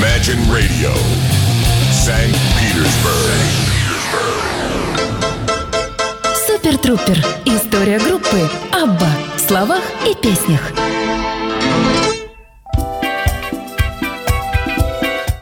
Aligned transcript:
Imagine 0.00 0.40
Radio, 0.50 0.92
St. 1.92 2.32
Petersburg. 2.56 3.36
Супер 6.46 6.78
Трупер. 6.78 7.18
История 7.44 7.98
группы 7.98 8.40
Абба 8.72 9.10
в 9.36 9.40
словах 9.40 9.82
и 10.08 10.14
песнях. 10.22 10.72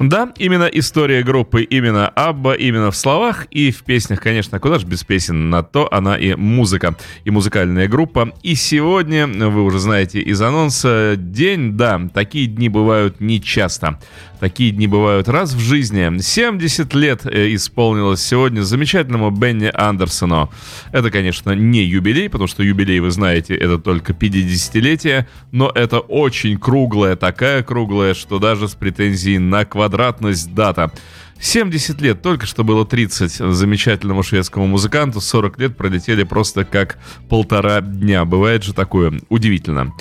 Да, 0.01 0.33
именно 0.39 0.65
история 0.65 1.23
группы, 1.25 1.63
именно 1.63 2.09
Абба, 2.09 2.55
именно 2.55 2.93
в 2.93 2.97
словах 2.97 3.47
и 3.51 3.73
в 3.73 3.83
песнях, 3.83 4.21
конечно, 4.21 4.61
куда 4.61 4.79
же 4.79 4.87
без 4.87 5.03
песен, 5.03 5.51
на 5.51 5.65
то 5.65 5.89
она 5.93 6.17
и 6.17 6.35
музыка, 6.35 6.95
и 7.25 7.31
музыкальная 7.31 7.89
группа. 7.89 8.33
И 8.45 8.55
сегодня, 8.55 9.27
вы 9.27 9.63
уже 9.63 9.81
знаете 9.81 10.21
из 10.21 10.41
анонса, 10.41 11.15
день, 11.17 11.77
да, 11.77 12.01
такие 12.15 12.47
дни 12.47 12.69
бывают 12.69 13.21
нечасто. 13.21 13.99
Такие 14.41 14.71
дни 14.71 14.87
бывают 14.87 15.29
раз 15.29 15.53
в 15.53 15.59
жизни. 15.59 16.21
70 16.21 16.95
лет 16.95 17.27
э, 17.27 17.55
исполнилось 17.55 18.23
сегодня 18.23 18.63
замечательному 18.63 19.31
Бенни 19.31 19.71
Андерсону. 19.75 20.51
Это, 20.93 21.11
конечно, 21.11 21.53
не 21.53 21.83
юбилей, 21.83 22.29
потому 22.31 22.47
что 22.47 22.63
юбилей, 22.63 23.01
вы 23.01 23.11
знаете, 23.11 23.57
это 23.57 23.79
только 23.79 24.13
50-летие, 24.13 25.27
но 25.51 25.71
это 25.75 25.99
очень 25.99 26.57
круглая, 26.59 27.17
такая 27.17 27.65
круглая, 27.65 28.15
что 28.15 28.39
даже 28.39 28.69
с 28.69 28.75
претензией 28.75 29.39
на 29.39 29.65
квадратность 29.65 30.55
дата. 30.55 30.93
70 31.41 32.01
лет, 32.01 32.23
только 32.23 32.47
что 32.47 32.65
было 32.65 32.85
30 32.85 33.33
замечательному 33.33 34.23
шведскому 34.23 34.67
музыканту, 34.67 35.21
40 35.21 35.59
лет 35.59 35.77
пролетели 35.77 36.25
просто 36.25 36.65
как 36.65 36.99
полтора 37.29 37.81
дня. 37.81 38.25
Бывает 38.25 38.65
же 38.65 38.73
такое 38.73 39.21
удивительно. 39.29 39.93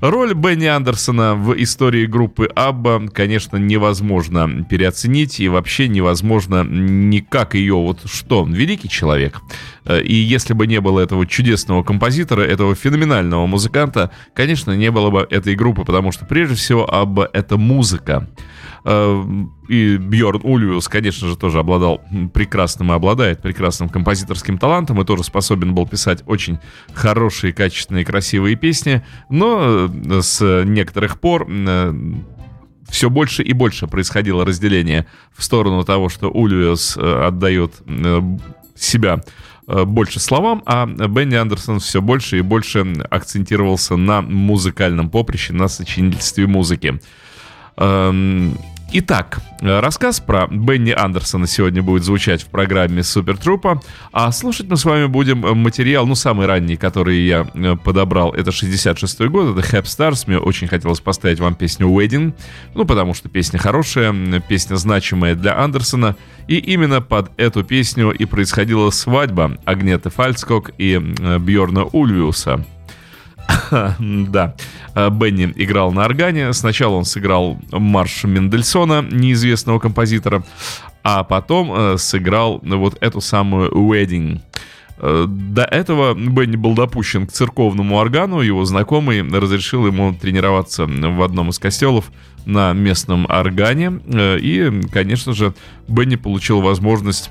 Роль 0.00 0.32
Бенни 0.32 0.64
Андерсона 0.64 1.34
в 1.34 1.52
истории 1.62 2.06
группы 2.06 2.46
Абба, 2.54 3.06
конечно, 3.08 3.58
невозможно 3.58 4.64
переоценить 4.64 5.40
и 5.40 5.48
вообще 5.48 5.88
невозможно 5.88 6.64
никак 6.64 7.54
ее 7.54 7.74
вот 7.74 8.00
что, 8.06 8.46
великий 8.48 8.88
человек. 8.88 9.42
Э, 9.84 10.00
и 10.00 10.14
если 10.14 10.54
бы 10.54 10.66
не 10.66 10.80
было 10.80 11.00
этого 11.00 11.26
чудесного 11.26 11.82
композитора, 11.82 12.40
этого 12.40 12.74
феноменального 12.74 13.46
музыканта, 13.46 14.10
конечно, 14.32 14.74
не 14.74 14.90
было 14.90 15.10
бы 15.10 15.26
этой 15.28 15.54
группы, 15.54 15.84
потому 15.84 16.12
что 16.12 16.24
прежде 16.24 16.54
всего 16.54 16.90
Абба— 16.90 17.28
это 17.34 17.58
музыка. 17.58 18.26
Э, 18.84 19.24
и 19.68 19.96
Бьорн 19.96 20.40
Ульвиус, 20.42 20.88
конечно 20.88 21.28
же, 21.28 21.36
тоже 21.36 21.58
обладал 21.58 22.00
прекрасным 22.32 22.92
и 22.92 22.94
обладает 22.94 23.42
прекрасным 23.42 23.88
композиторским 23.88 24.58
талантом 24.58 25.00
и 25.00 25.04
тоже 25.04 25.24
способен 25.24 25.74
был 25.74 25.86
писать 25.86 26.22
очень 26.26 26.58
хорошие, 26.92 27.52
качественные, 27.52 28.04
красивые 28.04 28.56
песни, 28.56 29.02
но 29.28 29.88
э, 29.88 30.20
с 30.22 30.64
некоторых 30.64 31.20
пор 31.20 31.46
э, 31.48 31.94
все 32.88 33.10
больше 33.10 33.42
и 33.42 33.52
больше 33.52 33.86
происходило 33.86 34.44
разделение 34.44 35.06
в 35.36 35.44
сторону 35.44 35.84
того, 35.84 36.08
что 36.08 36.28
Ульвиус 36.28 36.96
отдает 36.96 37.74
себя 38.74 39.20
больше 39.68 40.18
словам, 40.18 40.64
а 40.66 40.86
Бенни 40.86 41.36
Андерсон 41.36 41.78
все 41.78 42.02
больше 42.02 42.38
и 42.38 42.40
больше 42.40 42.80
акцентировался 43.08 43.94
на 43.94 44.22
музыкальном 44.22 45.08
поприще, 45.08 45.52
на 45.52 45.68
сочинительстве 45.68 46.48
музыки. 46.48 46.98
Эм, 47.80 48.58
итак, 48.92 49.40
рассказ 49.62 50.20
про 50.20 50.46
Бенни 50.48 50.90
Андерсона 50.90 51.46
сегодня 51.46 51.82
будет 51.82 52.04
звучать 52.04 52.42
в 52.42 52.48
программе 52.48 53.02
Супер 53.02 53.38
Трупа, 53.38 53.80
а 54.12 54.30
слушать 54.32 54.68
мы 54.68 54.76
с 54.76 54.84
вами 54.84 55.06
будем 55.06 55.38
материал, 55.56 56.06
ну, 56.06 56.14
самый 56.14 56.46
ранний, 56.46 56.76
который 56.76 57.20
я 57.20 57.46
э, 57.54 57.76
подобрал, 57.82 58.34
это 58.34 58.50
66-й 58.50 59.28
год, 59.30 59.56
это 59.56 59.66
Happy 59.66 59.84
Stars, 59.84 60.24
мне 60.26 60.38
очень 60.38 60.68
хотелось 60.68 61.00
поставить 61.00 61.40
вам 61.40 61.54
песню 61.54 61.88
Wedding, 61.88 62.34
ну, 62.74 62.84
потому 62.84 63.14
что 63.14 63.30
песня 63.30 63.58
хорошая, 63.58 64.12
песня 64.46 64.76
значимая 64.76 65.34
для 65.34 65.58
Андерсона, 65.58 66.16
и 66.48 66.58
именно 66.58 67.00
под 67.00 67.30
эту 67.38 67.64
песню 67.64 68.10
и 68.10 68.26
происходила 68.26 68.90
свадьба 68.90 69.56
Агнеты 69.64 70.10
Фальцкок 70.10 70.72
и 70.76 70.98
Бьорна 70.98 71.84
Ульвиуса. 71.84 72.62
да. 73.98 74.54
Э, 74.94 75.10
Бенни 75.10 75.52
играл 75.56 75.92
на 75.92 76.04
органе. 76.04 76.52
Сначала 76.52 76.94
он 76.94 77.04
сыграл 77.04 77.58
марш 77.72 78.24
Мендельсона, 78.24 79.02
неизвестного 79.02 79.78
композитора, 79.78 80.44
а 81.02 81.24
потом 81.24 81.72
э, 81.72 81.98
сыграл 81.98 82.60
вот 82.62 82.96
эту 83.00 83.20
самую 83.20 83.70
«Wedding». 83.70 84.40
Э, 84.98 85.26
до 85.28 85.64
этого 85.64 86.14
Бенни 86.14 86.56
был 86.56 86.74
допущен 86.74 87.26
к 87.26 87.32
церковному 87.32 87.96
органу, 87.96 88.40
его 88.40 88.64
знакомый 88.64 89.22
разрешил 89.22 89.86
ему 89.86 90.14
тренироваться 90.14 90.86
в 90.86 91.22
одном 91.22 91.50
из 91.50 91.58
костелов 91.58 92.10
на 92.46 92.72
местном 92.72 93.26
органе, 93.28 94.00
и, 94.08 94.80
конечно 94.90 95.34
же, 95.34 95.52
Бенни 95.88 96.16
получил 96.16 96.62
возможность 96.62 97.30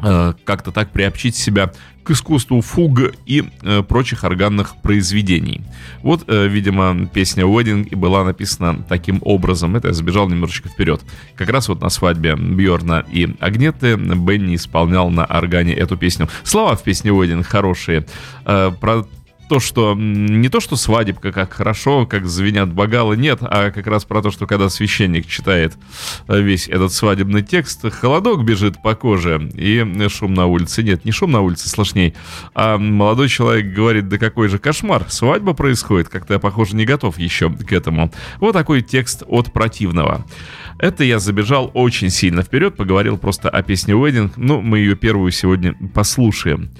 как-то 0.00 0.72
так 0.72 0.90
приобщить 0.90 1.36
себя 1.36 1.72
к 2.06 2.12
искусству 2.12 2.60
фуг 2.60 3.00
и 3.26 3.44
э, 3.62 3.82
прочих 3.82 4.22
органных 4.22 4.76
произведений. 4.76 5.62
Вот, 6.02 6.22
э, 6.28 6.46
видимо, 6.46 7.06
песня 7.08 7.42
«Wedding» 7.42 7.88
и 7.88 7.96
была 7.96 8.22
написана 8.22 8.84
таким 8.88 9.18
образом. 9.22 9.74
Это 9.74 9.88
я 9.88 9.94
забежал 9.94 10.28
немножечко 10.28 10.68
вперед. 10.68 11.02
Как 11.34 11.50
раз 11.50 11.68
вот 11.68 11.80
на 11.80 11.88
свадьбе 11.88 12.36
Бьорна 12.36 13.04
и 13.10 13.34
Агнеты 13.40 13.96
Бенни 13.96 14.54
исполнял 14.54 15.10
на 15.10 15.24
органе 15.24 15.74
эту 15.74 15.96
песню. 15.96 16.28
Слова 16.44 16.76
в 16.76 16.84
песне 16.84 17.10
«Wedding» 17.10 17.42
хорошие. 17.42 18.06
Э, 18.44 18.70
про 18.80 19.04
то, 19.48 19.60
что 19.60 19.94
не 19.94 20.48
то, 20.48 20.60
что 20.60 20.76
свадебка, 20.76 21.32
как 21.32 21.52
хорошо, 21.52 22.06
как 22.06 22.26
звенят 22.26 22.72
бокалы, 22.72 23.16
нет, 23.16 23.38
а 23.42 23.70
как 23.70 23.86
раз 23.86 24.04
про 24.04 24.22
то, 24.22 24.30
что 24.30 24.46
когда 24.46 24.68
священник 24.68 25.26
читает 25.26 25.74
э, 26.28 26.40
весь 26.40 26.68
этот 26.68 26.92
свадебный 26.92 27.42
текст, 27.42 27.88
холодок 27.92 28.44
бежит 28.44 28.82
по 28.82 28.94
коже 28.94 29.50
и 29.54 30.08
шум 30.08 30.34
на 30.34 30.46
улице. 30.46 30.82
Нет, 30.82 31.04
не 31.04 31.12
шум 31.12 31.32
на 31.32 31.40
улице, 31.40 31.68
сложней, 31.68 32.14
а 32.54 32.78
молодой 32.78 33.28
человек 33.28 33.72
говорит, 33.72 34.08
да 34.08 34.18
какой 34.18 34.48
же 34.48 34.58
кошмар, 34.58 35.06
свадьба 35.08 35.52
происходит, 35.52 36.08
как-то 36.08 36.34
я, 36.34 36.38
похоже, 36.38 36.76
не 36.76 36.84
готов 36.84 37.18
еще 37.18 37.50
к 37.50 37.72
этому. 37.72 38.12
Вот 38.40 38.52
такой 38.52 38.82
текст 38.82 39.22
от 39.26 39.52
противного. 39.52 40.24
Это 40.78 41.04
я 41.04 41.18
забежал 41.18 41.70
очень 41.74 42.10
сильно 42.10 42.42
вперед, 42.42 42.76
поговорил 42.76 43.16
просто 43.16 43.48
о 43.48 43.62
песне 43.62 43.94
Wedding, 43.94 44.32
ну, 44.36 44.60
мы 44.60 44.78
ее 44.78 44.96
первую 44.96 45.30
сегодня 45.30 45.74
послушаем. 45.94 46.70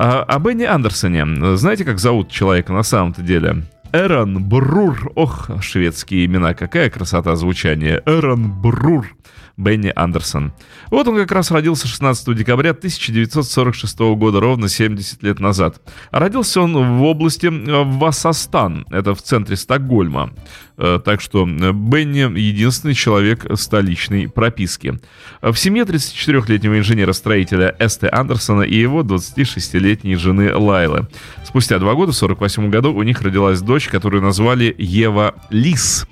А, 0.00 0.22
о 0.22 0.38
Бенни 0.38 0.62
Андерсоне. 0.62 1.56
Знаете, 1.56 1.84
как 1.84 1.98
зовут 1.98 2.30
человека 2.30 2.72
на 2.72 2.84
самом-то 2.84 3.20
деле? 3.20 3.64
Эрон 3.92 4.44
Брур. 4.44 5.10
Ох, 5.16 5.50
шведские 5.60 6.24
имена, 6.26 6.54
какая 6.54 6.88
красота 6.88 7.34
звучания. 7.34 8.00
Эрон 8.06 8.48
Брур. 8.48 9.08
Бенни 9.58 9.92
Андерсон. 9.94 10.52
Вот 10.90 11.08
он 11.08 11.16
как 11.16 11.32
раз 11.32 11.50
родился 11.50 11.88
16 11.88 12.34
декабря 12.34 12.70
1946 12.70 13.98
года, 13.98 14.40
ровно 14.40 14.68
70 14.68 15.22
лет 15.24 15.40
назад. 15.40 15.82
Родился 16.12 16.60
он 16.62 16.98
в 16.98 17.02
области 17.02 17.46
э, 17.46 17.82
Вассастан, 17.84 18.86
это 18.90 19.14
в 19.14 19.22
центре 19.22 19.56
Стокгольма. 19.56 20.32
Э, 20.76 21.00
так 21.04 21.20
что 21.20 21.46
э, 21.46 21.72
Бенни 21.72 22.38
единственный 22.38 22.94
человек 22.94 23.46
столичной 23.58 24.28
прописки. 24.28 25.00
В 25.42 25.56
семье 25.56 25.82
34-летнего 25.82 26.78
инженера-строителя 26.78 27.74
Эсте 27.80 28.06
Андерсона 28.08 28.62
и 28.62 28.76
его 28.76 29.02
26-летней 29.02 30.14
жены 30.14 30.54
Лайлы. 30.54 31.08
Спустя 31.44 31.80
два 31.80 31.94
года, 31.94 32.12
в 32.12 32.16
48 32.16 32.70
году, 32.70 32.94
у 32.94 33.02
них 33.02 33.22
родилась 33.22 33.60
дочь, 33.60 33.88
которую 33.88 34.22
назвали 34.22 34.72
Ева 34.78 35.34
Лис. 35.50 36.06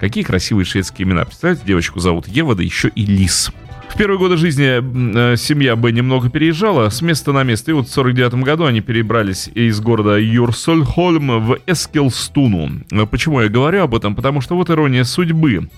Какие 0.00 0.24
красивые 0.24 0.64
шведские 0.64 1.06
имена. 1.06 1.26
Представляете, 1.26 1.66
девочку 1.66 2.00
зовут 2.00 2.26
Ева, 2.26 2.54
да 2.54 2.62
еще 2.62 2.88
и 2.88 3.04
Лис. 3.04 3.52
В 3.90 3.98
первые 3.98 4.18
годы 4.18 4.38
жизни 4.38 5.32
э, 5.32 5.36
семья 5.36 5.76
Б 5.76 5.92
немного 5.92 6.30
переезжала 6.30 6.88
с 6.88 7.02
места 7.02 7.32
на 7.32 7.42
место, 7.42 7.70
и 7.70 7.74
вот 7.74 7.88
в 7.88 7.92
49 7.92 8.34
году 8.36 8.64
они 8.64 8.80
перебрались 8.80 9.50
из 9.52 9.78
города 9.80 10.16
Юрсольхольм 10.16 11.44
в 11.44 11.58
Эскелстуну. 11.66 12.80
Э, 12.90 13.04
почему 13.04 13.42
я 13.42 13.48
говорю 13.48 13.82
об 13.82 13.94
этом? 13.94 14.14
Потому 14.14 14.40
что 14.40 14.56
вот 14.56 14.70
ирония 14.70 15.04
судьбы. 15.04 15.68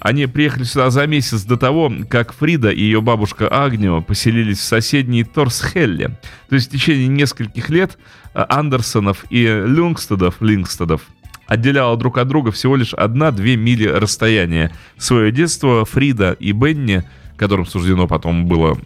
Они 0.00 0.26
приехали 0.26 0.64
сюда 0.64 0.90
за 0.90 1.06
месяц 1.06 1.42
до 1.42 1.56
того, 1.56 1.92
как 2.08 2.32
Фрида 2.32 2.70
и 2.70 2.80
ее 2.80 3.00
бабушка 3.00 3.48
Агнио 3.48 4.00
поселились 4.00 4.58
в 4.58 4.64
соседней 4.64 5.22
Торсхелле. 5.22 6.18
То 6.48 6.54
есть 6.54 6.68
в 6.68 6.72
течение 6.72 7.06
нескольких 7.06 7.68
лет 7.70 7.96
э, 8.34 8.44
Андерсонов 8.48 9.24
и 9.30 9.44
Люнгстедов, 9.44 10.36
Лингстедов 10.40 11.02
отделяло 11.48 11.96
друг 11.96 12.18
от 12.18 12.28
друга 12.28 12.52
всего 12.52 12.76
лишь 12.76 12.94
одна-две 12.94 13.56
мили 13.56 13.86
расстояния. 13.86 14.70
Свое 14.96 15.32
детство 15.32 15.84
Фрида 15.84 16.36
и 16.38 16.52
Бенни 16.52 17.02
которым 17.36 17.66
суждено 17.66 18.08
потом 18.08 18.46
было 18.46 18.76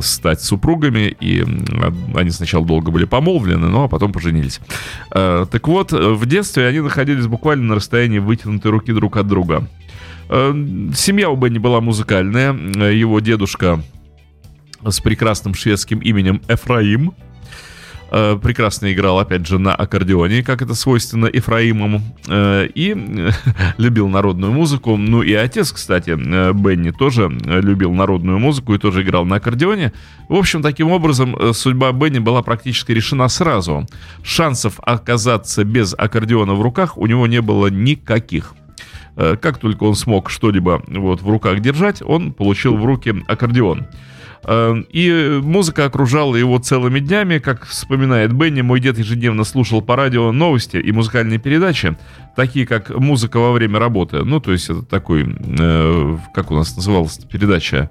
стать 0.00 0.40
супругами, 0.40 1.14
и 1.20 1.44
они 2.14 2.30
сначала 2.30 2.64
долго 2.64 2.90
были 2.90 3.04
помолвлены, 3.04 3.68
но 3.68 3.84
а 3.84 3.88
потом 3.88 4.12
поженились. 4.12 4.60
Э, 5.14 5.44
так 5.50 5.68
вот, 5.68 5.92
в 5.92 6.24
детстве 6.24 6.66
они 6.66 6.80
находились 6.80 7.26
буквально 7.26 7.64
на 7.64 7.74
расстоянии 7.74 8.18
вытянутой 8.18 8.70
руки 8.70 8.92
друг 8.94 9.18
от 9.18 9.28
друга. 9.28 9.68
Э, 10.30 10.52
семья 10.96 11.28
у 11.28 11.36
Бенни 11.36 11.58
была 11.58 11.82
музыкальная, 11.82 12.54
его 12.54 13.20
дедушка 13.20 13.82
с 14.82 15.00
прекрасным 15.00 15.52
шведским 15.52 15.98
именем 15.98 16.40
Эфраим– 16.48 17.12
Э, 17.22 17.27
прекрасно 18.10 18.92
играл, 18.92 19.18
опять 19.18 19.46
же, 19.46 19.58
на 19.58 19.74
аккордеоне, 19.74 20.42
как 20.42 20.62
это 20.62 20.74
свойственно 20.74 21.26
Ефраимам, 21.26 22.02
э, 22.26 22.68
и 22.74 22.94
любил 23.78 24.08
народную 24.08 24.52
музыку. 24.52 24.96
Ну 24.96 25.22
и 25.22 25.34
отец, 25.34 25.72
кстати, 25.72 26.10
э, 26.10 26.52
Бенни 26.52 26.90
тоже 26.90 27.28
любил 27.28 27.92
народную 27.92 28.38
музыку 28.38 28.74
и 28.74 28.78
тоже 28.78 29.02
играл 29.02 29.24
на 29.24 29.36
аккордеоне. 29.36 29.92
В 30.28 30.34
общем, 30.34 30.62
таким 30.62 30.90
образом, 30.90 31.36
судьба 31.52 31.92
Бенни 31.92 32.18
была 32.18 32.42
практически 32.42 32.92
решена 32.92 33.28
сразу. 33.28 33.86
Шансов 34.22 34.80
оказаться 34.82 35.64
без 35.64 35.94
аккордеона 35.96 36.54
в 36.54 36.62
руках 36.62 36.98
у 36.98 37.06
него 37.06 37.26
не 37.26 37.40
было 37.40 37.68
никаких. 37.68 38.54
Как 39.16 39.58
только 39.58 39.82
он 39.82 39.96
смог 39.96 40.30
что-либо 40.30 40.80
вот 40.86 41.22
в 41.22 41.28
руках 41.28 41.58
держать, 41.60 42.02
он 42.02 42.32
получил 42.32 42.76
в 42.76 42.84
руки 42.84 43.14
аккордеон. 43.26 43.86
Эм, 44.44 44.86
и 44.90 45.40
музыка 45.42 45.84
окружала 45.84 46.36
его 46.36 46.58
целыми 46.58 47.00
днями. 47.00 47.38
Как 47.38 47.66
вспоминает 47.66 48.32
Бенни, 48.32 48.62
мой 48.62 48.80
дед 48.80 48.98
ежедневно 48.98 49.44
слушал 49.44 49.82
по 49.82 49.96
радио 49.96 50.32
новости 50.32 50.76
и 50.76 50.92
музыкальные 50.92 51.38
передачи, 51.38 51.96
такие 52.36 52.66
как 52.66 52.90
«Музыка 52.90 53.38
во 53.38 53.52
время 53.52 53.78
работы». 53.78 54.24
Ну, 54.24 54.40
то 54.40 54.52
есть 54.52 54.70
это 54.70 54.82
такой, 54.82 55.26
э, 55.26 56.16
как 56.34 56.50
у 56.50 56.54
нас 56.54 56.76
называлась 56.76 57.18
передача, 57.18 57.90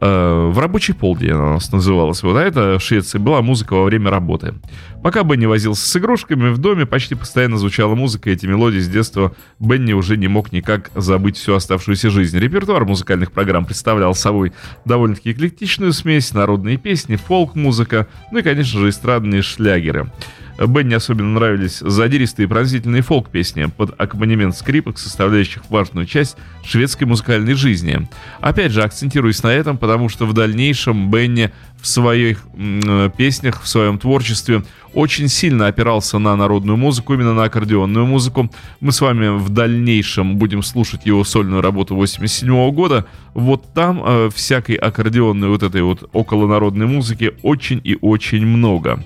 в 0.00 0.58
рабочий 0.58 0.92
полдень 0.92 1.30
она 1.30 1.50
у 1.50 1.52
нас 1.54 1.72
называлась. 1.72 2.22
Вот, 2.22 2.36
а 2.36 2.42
это 2.42 2.78
в 2.78 2.82
Швеции 2.82 3.18
была 3.18 3.42
музыка 3.42 3.74
во 3.74 3.84
время 3.84 4.10
работы. 4.10 4.54
Пока 5.02 5.22
Бенни 5.22 5.46
возился 5.46 5.88
с 5.88 5.96
игрушками, 5.96 6.50
в 6.50 6.58
доме 6.58 6.86
почти 6.86 7.14
постоянно 7.14 7.56
звучала 7.56 7.94
музыка, 7.94 8.30
и 8.30 8.32
эти 8.32 8.46
мелодии 8.46 8.80
с 8.80 8.88
детства 8.88 9.34
Бенни 9.58 9.92
уже 9.92 10.16
не 10.16 10.28
мог 10.28 10.52
никак 10.52 10.90
забыть 10.94 11.36
всю 11.36 11.54
оставшуюся 11.54 12.10
жизнь. 12.10 12.38
Репертуар 12.38 12.84
музыкальных 12.84 13.32
программ 13.32 13.64
представлял 13.64 14.14
собой 14.14 14.52
довольно-таки 14.84 15.32
эклектичную 15.32 15.92
смесь, 15.92 16.32
народные 16.32 16.76
песни, 16.76 17.16
фолк-музыка, 17.16 18.08
ну 18.32 18.38
и, 18.38 18.42
конечно 18.42 18.80
же, 18.80 18.88
эстрадные 18.88 19.42
шлягеры. 19.42 20.10
Бенни 20.58 20.94
особенно 20.94 21.34
нравились 21.34 21.78
задиристые 21.78 22.46
и 22.46 22.48
пронзительные 22.48 23.02
фолк-песни 23.02 23.66
под 23.66 23.94
аккомпанемент 23.98 24.56
скрипок, 24.56 24.98
составляющих 24.98 25.62
важную 25.70 26.06
часть 26.06 26.36
шведской 26.64 27.06
музыкальной 27.06 27.54
жизни. 27.54 28.08
Опять 28.40 28.72
же, 28.72 28.82
акцентируясь 28.82 29.42
на 29.42 29.52
этом, 29.52 29.78
потому 29.78 30.08
что 30.08 30.26
в 30.26 30.32
дальнейшем 30.32 31.10
Бенни 31.10 31.52
в 31.80 31.86
своих 31.86 32.42
э, 32.56 33.10
песнях, 33.16 33.62
в 33.62 33.68
своем 33.68 33.98
творчестве 33.98 34.64
очень 34.94 35.28
сильно 35.28 35.68
опирался 35.68 36.18
на 36.18 36.34
народную 36.34 36.76
музыку, 36.76 37.14
именно 37.14 37.34
на 37.34 37.44
аккордеонную 37.44 38.04
музыку. 38.06 38.50
Мы 38.80 38.90
с 38.90 39.00
вами 39.00 39.38
в 39.38 39.50
дальнейшем 39.50 40.38
будем 40.38 40.62
слушать 40.62 41.06
его 41.06 41.22
сольную 41.22 41.62
работу 41.62 41.94
87 41.94 42.70
года. 42.72 43.06
Вот 43.34 43.72
там 43.74 44.02
э, 44.04 44.30
всякой 44.34 44.74
аккордеонной 44.74 45.48
вот 45.48 45.62
этой 45.62 45.82
вот 45.82 46.08
околонародной 46.12 46.86
музыки 46.86 47.34
очень 47.42 47.80
и 47.84 47.96
очень 48.00 48.44
много. 48.44 49.04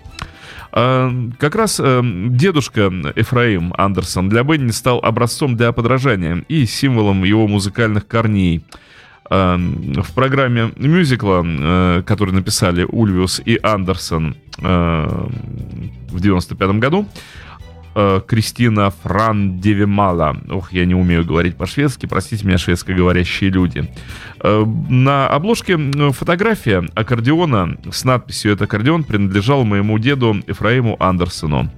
А, 0.73 1.13
как 1.39 1.55
раз 1.55 1.81
э, 1.83 2.01
дедушка 2.03 2.91
Эфраим 3.15 3.75
Андерсон 3.77 4.31
для 4.31 4.43
Бенни 4.43 4.71
стал 4.71 5.01
образцом 5.01 5.55
для 5.55 5.71
подражания 5.73 6.45
и 6.49 6.65
символом 6.65 7.25
его 7.25 7.47
музыкальных 7.47 8.07
корней. 8.07 8.65
А, 9.29 9.59
в 9.59 10.15
программе 10.15 10.73
мюзикла, 10.77 11.45
э, 11.45 12.03
который 12.07 12.33
написали 12.33 12.87
Ульвиус 12.89 13.43
и 13.45 13.59
Андерсон 13.63 14.37
в 14.59 16.21
95 16.21 16.79
году, 16.79 17.07
э, 17.95 18.21
Кристина 18.27 18.91
Франдевимала. 18.91 20.37
Ох, 20.51 20.73
я 20.73 20.85
не 20.85 20.95
умею 20.95 21.25
говорить 21.25 21.57
по-шведски, 21.57 22.07
простите 22.07 22.47
меня, 22.47 22.59
шведскоговорящие 22.59 23.51
люди. 23.51 23.91
Э, 24.41 24.65
на 24.89 25.29
обложке 25.29 25.79
фотография 26.13 26.89
аккордеона 26.95 27.79
с 27.91 28.05
надписью 28.05 28.53
«Это 28.53 28.65
аккордеон» 28.65 29.05
принадлежал 29.05 29.65
моему 29.65 29.99
деду 29.99 30.37
Ефраиму 30.47 30.97
Андерсону. 31.01 31.71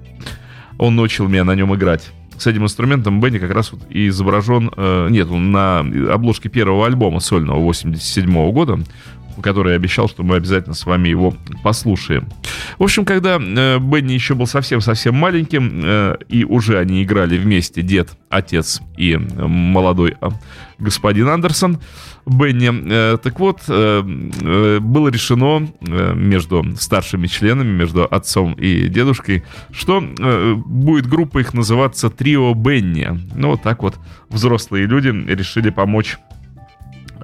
Он 0.79 0.97
научил 0.97 1.29
меня 1.29 1.45
на 1.45 1.55
нем 1.55 1.75
играть. 1.75 2.11
С 2.37 2.47
этим 2.49 2.65
инструментом 2.65 3.21
Бенни 3.21 3.39
как 3.39 3.53
раз 3.53 3.71
вот 3.71 3.83
и 3.91 4.09
изображен, 4.09 4.71
э, 4.77 5.09
нет, 5.11 5.29
он 5.31 5.53
на 5.53 5.81
обложке 6.13 6.49
первого 6.49 6.87
альбома 6.87 7.21
сольного 7.21 7.61
87 7.61 8.29
-го 8.29 8.53
года 8.53 8.81
который 9.43 9.75
обещал, 9.75 10.09
что 10.09 10.23
мы 10.23 10.37
обязательно 10.37 10.75
с 10.75 10.87
вами 10.87 11.09
его 11.09 11.35
послушаем. 11.63 12.29
В 12.79 12.83
общем, 12.83 13.05
когда 13.05 13.39
э, 13.41 13.79
Бенни 13.79 14.13
еще 14.13 14.35
был 14.35 14.47
совсем-совсем 14.47 15.15
маленьким, 15.15 15.81
э, 15.85 16.17
и 16.29 16.45
уже 16.45 16.79
они 16.79 17.03
играли 17.03 17.37
вместе, 17.37 17.83
дед, 17.83 18.11
отец 18.29 18.81
и 18.97 19.13
э, 19.13 19.19
молодой 19.19 20.17
э, 20.21 20.29
господин 20.79 21.29
Андерсон, 21.29 21.79
Бенни, 22.27 22.71
э, 22.91 23.19
так 23.19 23.39
вот, 23.39 23.63
э, 23.69 24.03
было 24.81 25.09
решено 25.09 25.69
между 25.81 26.65
старшими 26.79 27.27
членами, 27.27 27.71
между 27.71 28.05
отцом 28.05 28.55
и 28.55 28.89
дедушкой, 28.89 29.45
что 29.71 30.01
будет 30.01 31.07
группа 31.07 31.39
их 31.39 31.55
называться 31.55 32.11
«Трио 32.11 32.55
Бенни». 32.55 33.21
Ну, 33.35 33.51
вот 33.51 33.63
так 33.63 33.83
вот 33.83 33.97
взрослые 34.29 34.87
люди 34.87 35.09
решили 35.09 35.71
помочь 35.71 36.19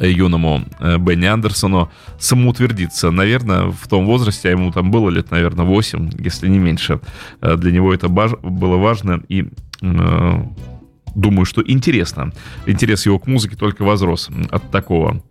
юному 0.07 0.65
э, 0.79 0.99
Бенни 0.99 1.27
Андерсону 1.27 1.91
самоутвердиться. 2.19 3.11
Наверное, 3.11 3.71
в 3.71 3.89
том 3.89 4.07
возрасте, 4.07 4.49
а 4.49 4.53
ему 4.53 4.73
там 4.73 4.91
было 4.91 5.11
лет, 5.11 5.31
наверное, 5.31 5.65
8, 5.65 6.11
если 6.19 6.49
не 6.49 6.59
меньше. 6.59 7.01
Э, 7.41 7.57
для 7.57 7.73
него 7.73 7.93
это 7.93 8.09
было 8.09 8.77
важно 8.77 9.23
и 9.29 9.49
э, 9.83 10.43
думаю, 11.15 11.45
что 11.45 11.63
интересно. 11.65 12.33
Интерес 12.67 13.07
его 13.07 13.19
к 13.19 13.27
музыке 13.27 13.57
только 13.57 13.83
возрос 13.83 14.31
от 14.51 14.71
такого. 14.71 15.23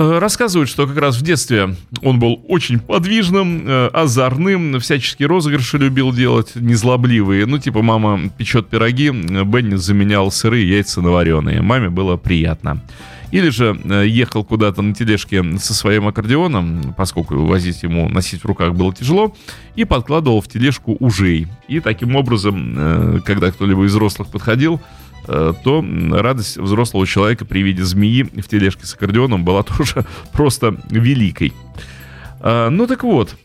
Рассказывают, 0.00 0.70
что 0.70 0.86
как 0.86 0.96
раз 0.98 1.16
в 1.16 1.22
детстве 1.22 1.74
он 2.02 2.20
был 2.20 2.40
очень 2.46 2.78
подвижным, 2.78 3.64
озорным, 3.92 4.78
всяческие 4.78 5.26
розыгрыши 5.26 5.76
любил 5.76 6.12
делать, 6.12 6.54
незлобливые. 6.54 7.46
Ну, 7.46 7.58
типа, 7.58 7.82
мама 7.82 8.30
печет 8.38 8.68
пироги, 8.68 9.10
Бенни 9.10 9.74
заменял 9.74 10.30
сырые 10.30 10.70
яйца 10.70 11.02
на 11.02 11.10
вареные. 11.10 11.62
Маме 11.62 11.88
было 11.90 12.16
приятно. 12.16 12.80
Или 13.30 13.50
же 13.50 13.78
э, 13.84 14.06
ехал 14.06 14.42
куда-то 14.42 14.80
на 14.80 14.94
тележке 14.94 15.44
со 15.58 15.74
своим 15.74 16.08
аккордеоном, 16.08 16.94
поскольку 16.96 17.44
возить 17.44 17.82
ему, 17.82 18.08
носить 18.08 18.42
в 18.42 18.46
руках 18.46 18.74
было 18.74 18.94
тяжело, 18.94 19.36
и 19.76 19.84
подкладывал 19.84 20.40
в 20.40 20.48
тележку 20.48 20.96
ужей. 20.98 21.46
И 21.68 21.80
таким 21.80 22.16
образом, 22.16 22.74
э, 22.76 23.20
когда 23.24 23.50
кто-либо 23.50 23.84
из 23.84 23.90
взрослых 23.90 24.28
подходил, 24.28 24.76
э, 24.76 24.80
то 25.28 25.84
радость 26.12 26.56
взрослого 26.56 27.06
человека 27.06 27.44
при 27.44 27.60
виде 27.60 27.84
змеи 27.84 28.22
в 28.22 28.48
тележке 28.48 28.86
с 28.86 28.94
аккордеоном 28.94 29.44
была 29.44 29.62
тоже 29.76 30.06
просто 30.32 30.76
великой. 30.90 31.52
Ну 32.40 32.86
так 32.86 33.02
вот, 33.02 33.36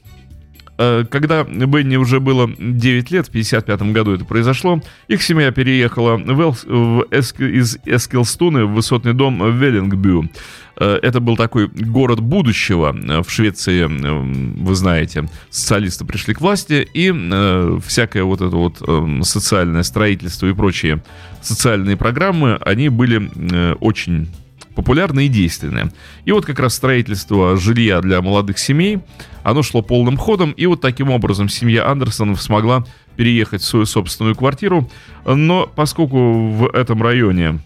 Э, 0.78 1.06
когда 1.10 1.44
Бенни 1.44 1.98
уже 1.98 2.20
было 2.20 2.50
9 2.58 3.12
лет, 3.12 3.28
в 3.28 3.32
55 3.32 3.82
году 3.94 4.14
это 4.14 4.26
произошло, 4.26 4.82
их 5.08 5.22
семья 5.22 5.52
переехала 5.52 6.18
в 6.18 7.06
Эск, 7.12 7.42
из 7.42 7.78
Эскилстуны 7.86 8.66
в 8.66 8.74
высотный 8.74 9.14
дом 9.14 9.40
в 9.40 9.52
Веллингбю. 9.52 10.30
Э, 10.78 11.00
это 11.02 11.20
был 11.20 11.38
такой 11.38 11.68
город 11.68 12.20
будущего. 12.20 12.96
В 13.24 13.30
Швеции, 13.30 13.86
вы 13.86 14.76
знаете, 14.76 15.30
социалисты 15.50 16.06
пришли 16.06 16.34
к 16.34 16.42
власти, 16.42 16.88
и 16.94 17.12
э, 17.14 17.80
всякое 17.86 18.24
вот 18.24 18.42
это 18.42 18.56
вот 18.56 18.78
социальное 19.26 19.84
строительство 19.84 20.48
и 20.48 20.54
прочие 20.54 21.04
социальные 21.42 21.98
программы, 21.98 22.56
они 22.64 22.90
были 22.90 23.76
очень 23.80 24.30
популярное 24.76 25.26
и 25.26 25.28
действенное. 25.28 25.92
И 26.26 26.32
вот 26.32 26.46
как 26.46 26.60
раз 26.60 26.74
строительство 26.74 27.58
жилья 27.58 28.02
для 28.02 28.22
молодых 28.22 28.58
семей, 28.58 29.00
оно 29.44 29.64
шло 29.64 29.82
полным 29.82 30.18
ходом, 30.18 30.52
и 30.52 30.66
вот 30.66 30.82
таким 30.82 31.10
образом 31.10 31.50
семья 31.50 31.88
Андерсонов 31.90 32.42
смогла 32.42 32.86
переехать 33.16 33.62
в 33.62 33.66
свою 33.66 33.86
собственную 33.86 34.36
квартиру, 34.36 34.90
но 35.26 35.70
поскольку 35.76 36.50
в 36.50 36.70
этом 36.74 37.02
районе 37.02 37.60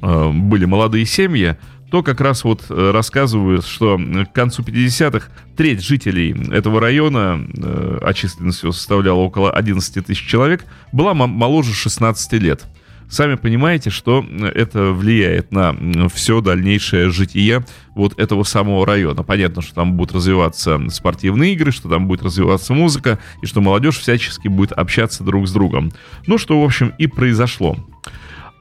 э, 0.00 0.30
были 0.32 0.64
молодые 0.64 1.06
семьи, 1.06 1.56
то 1.92 2.02
как 2.02 2.22
раз 2.22 2.42
вот 2.42 2.64
э, 2.70 2.90
рассказывают, 2.90 3.66
что 3.66 3.98
к 3.98 4.32
концу 4.32 4.62
50-х 4.62 5.28
треть 5.58 5.84
жителей 5.84 6.34
этого 6.50 6.80
района, 6.80 7.46
э, 7.54 7.98
а 8.00 8.14
численность 8.14 8.60
составляла 8.60 9.18
около 9.18 9.52
11 9.52 10.06
тысяч 10.06 10.26
человек, 10.26 10.64
была 10.90 11.12
моложе 11.12 11.74
16 11.74 12.32
лет. 12.40 12.64
Сами 13.10 13.34
понимаете, 13.34 13.90
что 13.90 14.24
это 14.54 14.92
влияет 14.92 15.52
на 15.52 15.76
все 16.08 16.40
дальнейшее 16.40 17.10
житие 17.10 17.62
вот 17.94 18.18
этого 18.18 18.42
самого 18.42 18.86
района. 18.86 19.22
Понятно, 19.22 19.60
что 19.60 19.74
там 19.74 19.92
будут 19.92 20.16
развиваться 20.16 20.80
спортивные 20.88 21.52
игры, 21.52 21.72
что 21.72 21.90
там 21.90 22.06
будет 22.06 22.22
развиваться 22.22 22.72
музыка, 22.72 23.18
и 23.42 23.46
что 23.46 23.60
молодежь 23.60 23.98
всячески 23.98 24.48
будет 24.48 24.72
общаться 24.72 25.24
друг 25.24 25.46
с 25.46 25.52
другом. 25.52 25.92
Ну, 26.26 26.38
что, 26.38 26.58
в 26.58 26.64
общем, 26.64 26.94
и 26.96 27.06
произошло. 27.06 27.76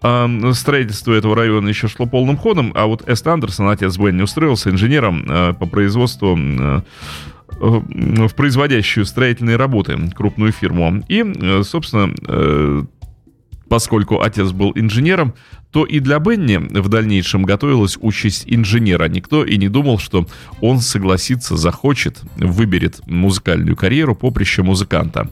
А, 0.01 0.29
строительство 0.53 1.13
этого 1.13 1.35
района 1.35 1.69
еще 1.69 1.87
шло 1.87 2.05
полным 2.05 2.37
ходом, 2.37 2.71
а 2.75 2.87
вот 2.87 3.07
Эст 3.07 3.27
Андерсон, 3.27 3.69
отец 3.69 3.97
Бенни, 3.97 4.21
устроился 4.21 4.69
инженером 4.69 5.25
а, 5.27 5.53
по 5.53 5.65
производству 5.65 6.37
а, 6.37 6.83
в 7.59 8.33
производящую 8.35 9.05
строительные 9.05 9.57
работы 9.57 9.97
крупную 10.15 10.51
фирму. 10.51 11.03
И, 11.07 11.23
собственно, 11.63 12.87
Поскольку 13.71 14.19
отец 14.19 14.51
был 14.51 14.73
инженером, 14.75 15.33
то 15.71 15.85
и 15.85 16.01
для 16.01 16.19
Бенни 16.19 16.57
в 16.57 16.89
дальнейшем 16.89 17.43
готовилась 17.43 17.97
участь 18.01 18.43
инженера. 18.45 19.07
Никто 19.07 19.45
и 19.45 19.55
не 19.55 19.69
думал, 19.69 19.97
что 19.97 20.27
он 20.59 20.81
согласится, 20.81 21.55
захочет, 21.55 22.19
выберет 22.35 22.99
музыкальную 23.07 23.77
карьеру 23.77 24.13
поприще 24.13 24.61
музыканта. 24.61 25.29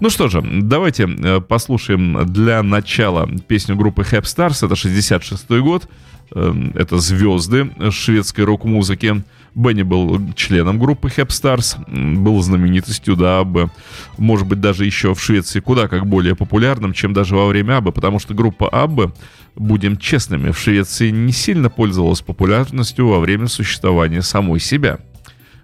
Ну 0.00 0.08
что 0.08 0.28
же, 0.28 0.40
давайте 0.40 1.06
э, 1.06 1.42
послушаем 1.42 2.24
для 2.24 2.62
начала 2.62 3.28
песню 3.48 3.76
группы 3.76 4.00
Hap 4.00 4.22
Stars, 4.22 4.64
это 4.64 4.76
66 4.76 5.46
год, 5.60 5.86
Эм, 6.34 6.72
это 6.74 6.98
звезды 6.98 7.70
шведской 7.90 8.44
рок-музыки. 8.44 9.22
Бенни 9.54 9.82
был 9.82 10.32
членом 10.34 10.78
группы 10.78 11.08
Stars, 11.08 11.78
был 11.88 12.42
знаменитостью, 12.42 13.16
да, 13.16 13.38
Аббы. 13.38 13.70
Может 14.18 14.48
быть, 14.48 14.60
даже 14.60 14.84
еще 14.84 15.14
в 15.14 15.22
Швеции 15.22 15.60
куда 15.60 15.86
как 15.86 16.06
более 16.06 16.34
популярным, 16.34 16.92
чем 16.92 17.12
даже 17.12 17.36
во 17.36 17.46
время 17.46 17.76
Аббы, 17.76 17.92
потому 17.92 18.18
что 18.18 18.34
группа 18.34 18.68
Аббы, 18.68 19.12
будем 19.54 19.96
честными, 19.96 20.50
в 20.50 20.58
Швеции 20.58 21.10
не 21.10 21.32
сильно 21.32 21.70
пользовалась 21.70 22.20
популярностью 22.20 23.06
во 23.08 23.20
время 23.20 23.46
существования 23.46 24.22
самой 24.22 24.58
себя 24.58 24.98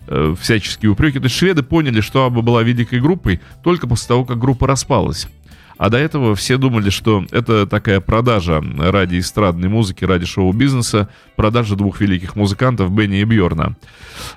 э, 0.06 0.34
всяческие 0.40 0.92
упреки. 0.92 1.18
То 1.18 1.24
есть 1.24 1.36
шведы 1.36 1.64
поняли, 1.64 2.00
что 2.00 2.24
Абба 2.24 2.42
была 2.42 2.62
великой 2.62 3.00
группой 3.00 3.40
только 3.64 3.88
после 3.88 4.06
того, 4.06 4.24
как 4.24 4.38
группа 4.38 4.68
распалась. 4.68 5.26
А 5.80 5.88
до 5.88 5.96
этого 5.96 6.34
все 6.34 6.58
думали, 6.58 6.90
что 6.90 7.24
это 7.30 7.66
такая 7.66 8.00
продажа 8.00 8.62
ради 8.78 9.18
эстрадной 9.18 9.70
музыки, 9.70 10.04
ради 10.04 10.26
шоу-бизнеса, 10.26 11.08
продажа 11.36 11.74
двух 11.74 12.02
великих 12.02 12.36
музыкантов 12.36 12.92
Бенни 12.92 13.20
и 13.20 13.24
Бьорна. 13.24 13.76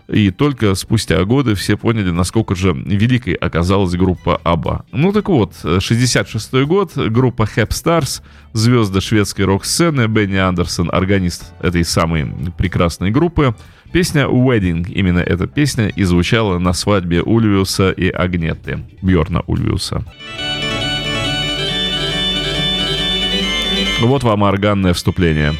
И 0.07 0.31
только 0.31 0.73
спустя 0.73 1.21
годы 1.25 1.55
все 1.55 1.75
поняли, 1.75 2.11
насколько 2.11 2.55
же 2.55 2.71
великой 2.71 3.33
оказалась 3.33 3.91
группа 3.91 4.39
Абба. 4.45 4.85
Ну 4.93 5.11
так 5.11 5.27
вот, 5.27 5.53
66 5.79 6.63
год, 6.63 6.95
группа 6.95 7.43
Hep 7.43 7.71
Stars, 7.71 8.21
звезда 8.53 9.01
шведской 9.01 9.43
рок-сцены, 9.43 10.07
Бенни 10.07 10.37
Андерсон, 10.37 10.89
органист 10.93 11.51
этой 11.59 11.83
самой 11.83 12.25
прекрасной 12.57 13.11
группы, 13.11 13.53
Песня 13.91 14.23
«Wedding», 14.23 14.89
именно 14.89 15.19
эта 15.19 15.45
песня 15.45 15.87
и 15.89 16.03
звучала 16.03 16.57
на 16.57 16.73
свадьбе 16.73 17.21
Ульвиуса 17.21 17.91
и 17.91 18.09
Агнетты, 18.09 18.79
Бьорна 19.03 19.43
Ульвиуса. 19.45 20.03
Вот 24.01 24.23
вам 24.23 24.43
органное 24.43 24.93
вступление. 24.93 25.53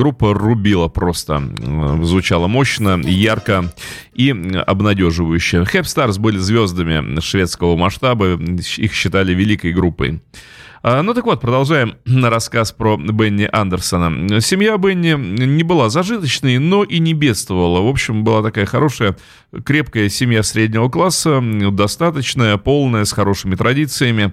Группа 0.00 0.32
рубила 0.32 0.88
просто. 0.88 1.42
Звучала 2.02 2.46
мощно, 2.46 2.98
ярко 3.04 3.70
и 4.14 4.30
обнадеживающе. 4.66 5.66
Хэп 5.66 5.86
Старс 5.86 6.16
были 6.16 6.38
звездами 6.38 7.20
шведского 7.20 7.76
масштаба, 7.76 8.40
их 8.78 8.94
считали 8.94 9.34
великой 9.34 9.74
группой. 9.74 10.22
А, 10.82 11.02
ну 11.02 11.12
так 11.12 11.26
вот, 11.26 11.42
продолжаем 11.42 11.96
рассказ 12.06 12.72
про 12.72 12.96
Бенни 12.96 13.46
Андерсона. 13.52 14.40
Семья 14.40 14.78
Бенни 14.78 15.12
не 15.12 15.62
была 15.62 15.90
зажиточной, 15.90 16.56
но 16.56 16.84
и 16.84 16.98
не 16.98 17.12
бедствовала. 17.12 17.82
В 17.82 17.86
общем, 17.86 18.24
была 18.24 18.42
такая 18.42 18.64
хорошая, 18.64 19.18
крепкая 19.62 20.08
семья 20.08 20.42
среднего 20.42 20.88
класса, 20.88 21.42
достаточная, 21.70 22.56
полная, 22.56 23.04
с 23.04 23.12
хорошими 23.12 23.56
традициями. 23.56 24.32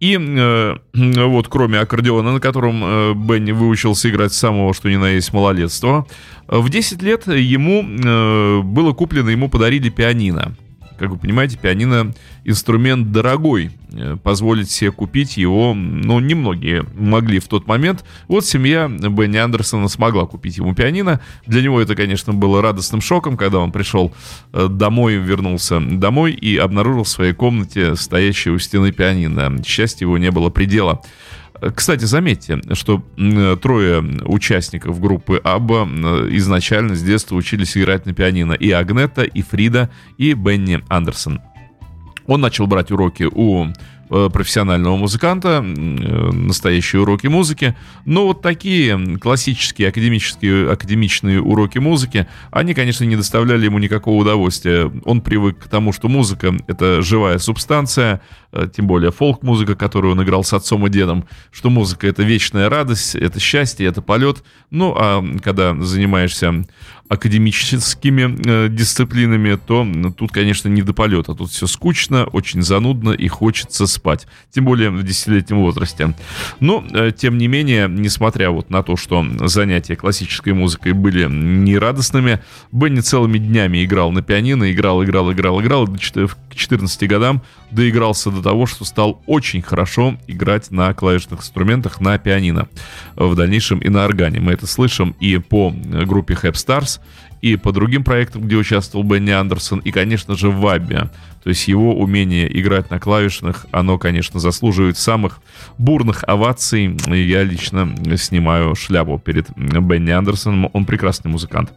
И 0.00 0.18
э, 0.18 0.76
вот 0.94 1.48
кроме 1.48 1.78
аккордеона, 1.80 2.32
на 2.32 2.40
котором 2.40 2.82
э, 2.84 3.14
Бенни 3.14 3.52
выучился 3.52 4.10
играть 4.10 4.32
с 4.32 4.38
самого 4.38 4.74
что 4.74 4.90
ни 4.90 4.96
на 4.96 5.10
есть 5.10 5.32
малолетства, 5.32 6.06
в 6.48 6.68
10 6.68 7.02
лет 7.02 7.26
ему 7.26 7.82
э, 7.82 8.62
было 8.62 8.92
куплено, 8.92 9.30
ему 9.30 9.48
подарили 9.48 9.88
пианино. 9.88 10.56
Как 10.98 11.10
вы 11.10 11.18
понимаете, 11.18 11.58
пианино 11.58 12.14
инструмент 12.44 13.12
дорогой. 13.12 13.70
Э, 13.96 14.16
позволить 14.20 14.70
себе 14.70 14.90
купить 14.90 15.36
его, 15.36 15.72
ну, 15.74 16.18
немногие 16.18 16.84
могли 16.94 17.38
в 17.38 17.46
тот 17.46 17.66
момент. 17.66 18.04
Вот 18.28 18.44
семья 18.44 18.88
Бенни 18.88 19.36
Андерсона 19.36 19.88
смогла 19.88 20.26
купить 20.26 20.56
ему 20.56 20.74
пианино. 20.74 21.20
Для 21.46 21.62
него 21.62 21.80
это, 21.80 21.94
конечно, 21.94 22.32
было 22.32 22.60
радостным 22.60 23.00
шоком, 23.00 23.36
когда 23.36 23.58
он 23.58 23.70
пришел 23.70 24.12
э, 24.52 24.68
домой, 24.68 25.14
вернулся 25.16 25.80
домой 25.80 26.32
и 26.32 26.56
обнаружил 26.56 27.04
в 27.04 27.08
своей 27.08 27.34
комнате 27.34 27.94
стоящее 27.94 28.54
у 28.54 28.58
стены 28.58 28.90
пианино. 28.90 29.62
Счастья 29.64 30.06
его 30.06 30.18
не 30.18 30.30
было 30.30 30.50
предела. 30.50 31.00
Кстати, 31.74 32.04
заметьте, 32.04 32.60
что 32.72 33.02
трое 33.62 34.00
участников 34.24 35.00
группы 35.00 35.40
Абба 35.42 35.84
изначально 36.30 36.94
с 36.94 37.02
детства 37.02 37.36
учились 37.36 37.76
играть 37.76 38.06
на 38.06 38.12
пианино. 38.12 38.52
И 38.52 38.70
Агнета, 38.70 39.22
и 39.22 39.42
Фрида, 39.42 39.90
и 40.18 40.34
Бенни 40.34 40.82
Андерсон. 40.88 41.40
Он 42.26 42.40
начал 42.40 42.66
брать 42.66 42.90
уроки 42.90 43.28
у 43.30 43.66
профессионального 44.32 44.96
музыканта, 44.96 45.64
э, 45.64 46.30
настоящие 46.32 47.02
уроки 47.02 47.26
музыки. 47.26 47.76
Но 48.04 48.26
вот 48.26 48.42
такие 48.42 49.18
классические 49.18 49.88
академические, 49.88 50.70
академичные 50.70 51.40
уроки 51.40 51.78
музыки, 51.78 52.26
они, 52.50 52.74
конечно, 52.74 53.04
не 53.04 53.16
доставляли 53.16 53.64
ему 53.64 53.78
никакого 53.78 54.20
удовольствия. 54.20 54.90
Он 55.04 55.20
привык 55.20 55.64
к 55.64 55.68
тому, 55.68 55.92
что 55.92 56.08
музыка— 56.08 56.54
это 56.68 57.02
живая 57.02 57.38
субстанция, 57.38 58.20
э, 58.52 58.68
тем 58.74 58.86
более 58.86 59.10
фолк-музыка, 59.10 59.74
которую 59.74 60.12
он 60.12 60.22
играл 60.22 60.44
с 60.44 60.52
отцом 60.52 60.86
и 60.86 60.90
дедом, 60.90 61.26
что 61.50 61.70
музыка— 61.70 62.06
это 62.08 62.22
вечная 62.22 62.68
радость, 62.68 63.14
это 63.14 63.40
счастье, 63.40 63.86
это 63.86 64.02
полет. 64.02 64.44
Ну, 64.70 64.94
а 64.96 65.24
когда 65.42 65.74
занимаешься 65.74 66.64
академическими 67.08 68.36
э, 68.46 68.68
дисциплинами, 68.68 69.56
то 69.56 69.86
тут, 70.16 70.32
конечно, 70.32 70.68
не 70.68 70.82
до 70.82 70.94
полета. 70.94 71.34
Тут 71.34 71.50
все 71.50 71.66
скучно, 71.66 72.24
очень 72.24 72.62
занудно 72.62 73.10
и 73.10 73.28
хочется 73.28 73.86
спать. 73.86 74.26
Тем 74.50 74.64
более 74.64 74.90
в 74.90 75.02
десятилетнем 75.02 75.58
возрасте. 75.58 76.14
Но, 76.60 76.84
э, 76.92 77.12
тем 77.16 77.36
не 77.36 77.46
менее, 77.46 77.88
несмотря 77.90 78.50
вот 78.50 78.70
на 78.70 78.82
то, 78.82 78.96
что 78.96 79.24
занятия 79.46 79.96
классической 79.96 80.54
музыкой 80.54 80.92
были 80.92 81.26
нерадостными, 81.26 82.40
Бенни 82.72 83.00
целыми 83.00 83.38
днями 83.38 83.84
играл 83.84 84.10
на 84.10 84.22
пианино, 84.22 84.72
играл, 84.72 85.04
играл, 85.04 85.32
играл, 85.32 85.60
играл, 85.60 85.86
к 85.86 86.54
14 86.54 87.08
годам 87.08 87.42
доигрался 87.70 88.30
до 88.30 88.42
того, 88.42 88.66
что 88.66 88.84
стал 88.84 89.22
очень 89.26 89.60
хорошо 89.60 90.16
играть 90.26 90.70
на 90.70 90.94
клавишных 90.94 91.40
инструментах 91.40 92.00
на 92.00 92.16
пианино. 92.18 92.68
В 93.16 93.34
дальнейшем 93.34 93.80
и 93.80 93.88
на 93.88 94.04
органе. 94.04 94.40
Мы 94.40 94.52
это 94.52 94.66
слышим 94.66 95.14
и 95.20 95.38
по 95.38 95.70
группе 95.70 96.34
Hep 96.34 96.52
Stars, 96.52 96.93
и 97.44 97.56
по 97.56 97.72
другим 97.72 98.04
проектам, 98.04 98.42
где 98.42 98.56
участвовал 98.56 99.04
Бенни 99.04 99.30
Андерсон, 99.30 99.80
и, 99.80 99.90
конечно 99.90 100.34
же, 100.34 100.48
в 100.48 100.66
Аббе. 100.66 101.10
То 101.42 101.50
есть 101.50 101.68
его 101.68 101.94
умение 101.94 102.48
играть 102.58 102.90
на 102.90 102.98
клавишных, 102.98 103.66
оно, 103.70 103.98
конечно, 103.98 104.40
заслуживает 104.40 104.96
самых 104.96 105.40
бурных 105.76 106.24
оваций. 106.26 106.96
Я 107.06 107.42
лично 107.42 107.94
снимаю 108.16 108.74
шляпу 108.74 109.18
перед 109.18 109.50
Бенни 109.56 110.10
Андерсоном. 110.10 110.70
Он 110.72 110.86
прекрасный 110.86 111.30
музыкант. 111.30 111.72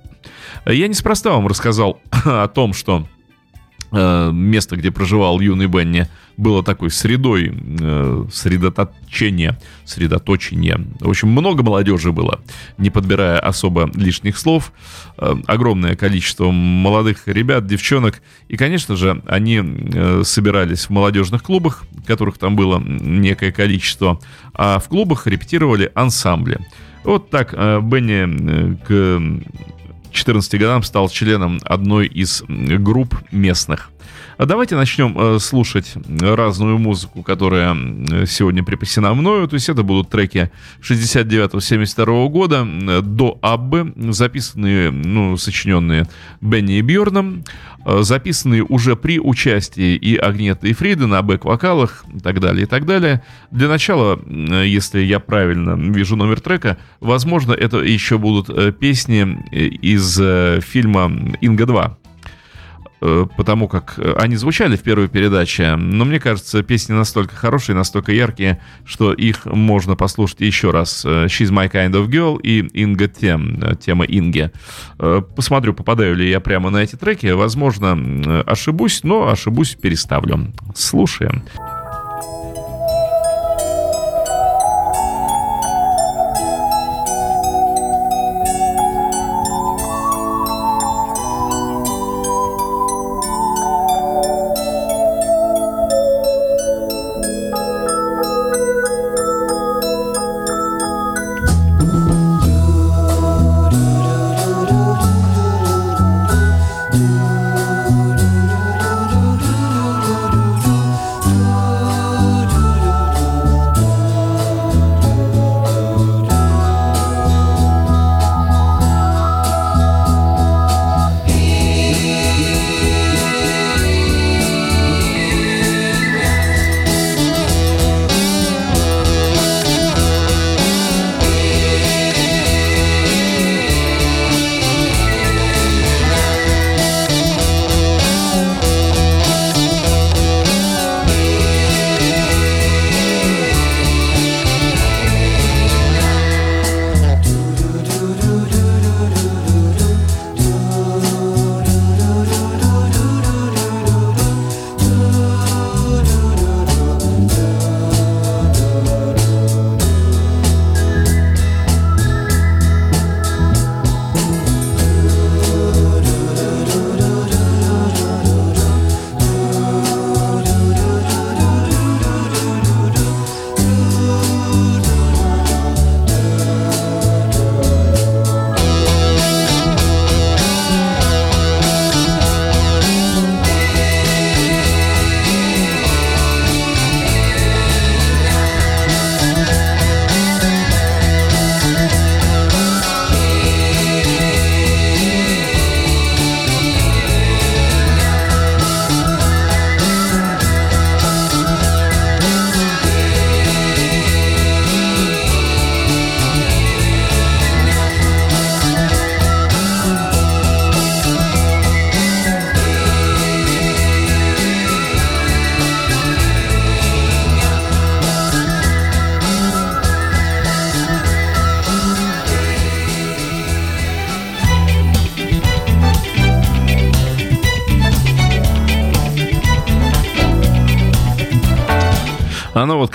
Я 0.66 0.88
неспроста 0.88 1.32
вам 1.32 1.48
рассказал 1.48 2.00
о 2.12 2.48
том, 2.48 2.74
что 2.74 3.06
место, 3.92 4.76
где 4.76 4.92
проживал 4.92 5.40
юный 5.40 5.68
Бенни, 5.68 6.08
было 6.38 6.64
такой 6.64 6.92
средой 6.92 7.52
э, 7.52 8.26
средоточения, 8.32 9.60
средоточения. 9.86 10.80
В 11.00 11.10
общем, 11.10 11.30
много 11.30 11.64
молодежи 11.64 12.12
было, 12.12 12.40
не 12.78 12.92
подбирая 12.92 13.40
особо 13.40 13.90
лишних 13.96 14.38
слов. 14.38 14.72
Э, 15.18 15.36
огромное 15.48 15.96
количество 15.96 16.52
молодых 16.52 17.28
ребят, 17.28 17.66
девчонок. 17.66 18.22
И, 18.48 18.56
конечно 18.56 18.96
же, 18.96 19.22
они 19.26 19.62
э, 19.64 20.22
собирались 20.24 20.86
в 20.86 20.90
молодежных 20.92 21.42
клубах, 21.42 21.84
которых 22.06 22.38
там 22.38 22.56
было 22.56 22.80
некое 22.80 23.52
количество. 23.52 24.20
А 24.54 24.78
в 24.78 24.88
клубах 24.88 25.26
репетировали 25.26 25.92
ансамбли. 25.96 26.60
Вот 27.04 27.32
так 27.32 27.54
э, 27.54 27.82
Бенни 27.82 28.28
э, 28.28 28.76
к 28.86 29.77
14 30.12 30.60
годам 30.60 30.84
стал 30.84 31.10
членом 31.10 31.60
одной 31.64 32.08
из 32.08 32.44
групп 32.48 33.16
местных. 33.32 33.92
А 34.38 34.46
давайте 34.46 34.76
начнем 34.76 35.18
э, 35.18 35.40
слушать 35.40 35.94
разную 36.20 36.78
музыку, 36.78 37.24
которая 37.24 37.76
сегодня 38.26 38.64
припасена 38.64 39.14
мною. 39.14 39.48
То 39.48 39.56
есть 39.56 39.70
это 39.70 39.84
будут 39.84 40.10
треки 40.10 40.52
69-72 40.82 42.30
года 42.30 42.68
э, 42.68 43.02
до 43.02 43.40
Аббы, 43.42 43.94
записанные, 43.96 44.92
ну, 44.92 45.38
сочиненные 45.38 46.08
Бенни 46.42 46.78
и 46.78 46.82
Бьорном, 46.82 47.44
э, 47.86 48.02
записанные 48.02 48.64
уже 48.64 48.96
при 48.96 49.20
участии 49.20 49.96
и 49.96 50.18
Агнеты, 50.18 50.70
и 50.70 50.74
Фриды 50.74 51.08
на 51.08 51.22
бэк-вокалах 51.22 52.06
и 52.14 52.20
так 52.20 52.40
далее, 52.40 52.64
и 52.64 52.68
так 52.68 52.86
далее. 52.86 53.24
Для 53.52 53.68
начала, 53.68 54.20
если 54.28 55.00
я 55.00 55.20
правильно 55.20 55.72
вижу 55.72 56.16
номер 56.16 56.42
трека, 56.42 56.78
возможно, 57.00 57.54
это 57.54 57.78
еще 57.78 58.18
будут 58.18 58.78
песни 58.80 59.38
из 59.52 60.20
фильма 60.64 61.12
«Инга-2». 61.42 61.92
Э, 61.92 62.07
потому 63.00 63.68
как 63.68 63.96
э, 63.98 64.14
они 64.18 64.36
звучали 64.36 64.76
в 64.76 64.82
первой 64.82 65.08
передаче, 65.08 65.76
но 65.76 66.06
мне 66.06 66.20
кажется, 66.20 66.64
песни 66.64 66.94
настолько 66.94 67.36
хорошие, 67.36 67.76
настолько 67.76 68.12
яркие, 68.12 68.62
что 68.86 69.14
их 69.14 69.46
можно 69.46 69.96
послушать 69.96 70.42
еще 70.42 70.72
раз. 70.72 71.06
Э, 71.06 71.26
She's 71.26 71.52
My 71.52 71.72
Kind 71.72 71.92
of 71.92 72.08
Girl 72.08 72.40
и 72.42 72.60
Инга 72.74 73.08
Тем, 73.08 73.78
тема 73.80 74.06
Инги. 74.06 74.52
Посмотрю, 74.98 75.74
попадаю 75.74 76.16
ли 76.16 76.30
я 76.30 76.40
прямо 76.40 76.70
на 76.70 76.78
эти 76.78 76.96
треки. 76.96 77.28
Возможно, 77.28 78.44
ошибусь, 78.46 79.04
но 79.04 79.30
ошибусь, 79.30 79.76
переставлю. 79.76 80.54
Слушаем. 80.76 81.44
Слушаем. 81.56 81.77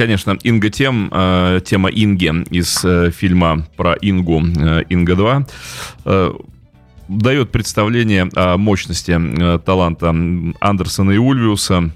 Конечно, 0.03 0.37
Инга 0.43 0.69
тем, 0.69 1.11
э, 1.12 1.61
тема 1.65 1.88
Инги 1.88 2.33
из 2.51 2.85
э, 2.85 3.12
фильма 3.12 3.69
про 3.77 3.95
Ингу 4.01 4.43
э, 4.43 4.83
Инга 4.88 5.15
2 5.15 5.47
э, 6.07 6.33
дает 7.07 7.53
представление 7.53 8.29
о 8.35 8.57
мощности 8.57 9.17
таланта 9.65 10.09
Андерсона 10.61 11.12
и 11.12 11.19
Ульвиуса. 11.19 11.91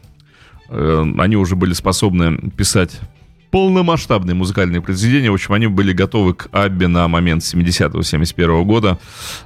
Они 0.69 1.37
уже 1.37 1.57
были 1.57 1.73
способны 1.73 2.51
писать 2.57 3.01
полномасштабные 3.57 4.35
музыкальные 4.35 4.83
произведения. 4.83 5.31
В 5.31 5.35
общем, 5.35 5.55
они 5.55 5.67
были 5.67 5.95
готовы 5.95 6.35
к 6.35 6.51
Аббе 6.53 6.89
на 6.89 7.09
момент 7.09 7.43
70-71 7.43 8.65
года. 8.65 8.99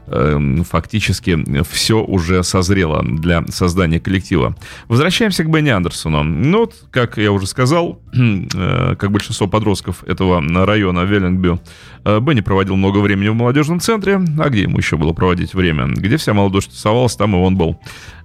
Эм, 0.08 0.64
фактически 0.64 1.38
все 1.70 2.02
уже 2.02 2.42
созрело 2.42 3.04
для 3.04 3.44
создания 3.50 4.00
коллектива. 4.00 4.56
Возвращаемся 4.88 5.44
к 5.44 5.48
Бенни 5.48 5.68
Андерсону. 5.68 6.24
Ну 6.24 6.58
вот, 6.58 6.74
как 6.90 7.18
я 7.18 7.30
уже 7.30 7.46
сказал, 7.46 8.00
э, 8.12 8.96
как 8.98 9.12
большинство 9.12 9.46
подростков 9.46 10.02
этого 10.02 10.42
района 10.66 11.04
Веллингбю, 11.04 11.60
э, 12.04 12.18
Бенни 12.18 12.40
проводил 12.40 12.74
много 12.74 12.98
времени 12.98 13.28
в 13.28 13.36
молодежном 13.36 13.78
центре. 13.78 14.20
А 14.40 14.48
где 14.48 14.62
ему 14.62 14.78
еще 14.78 14.96
было 14.96 15.12
проводить 15.12 15.54
время? 15.54 15.86
Где 15.86 16.16
вся 16.16 16.34
молодежь 16.34 16.66
тусовалась, 16.66 17.14
там 17.14 17.36
и 17.36 17.38
он 17.38 17.56
был. 17.56 17.78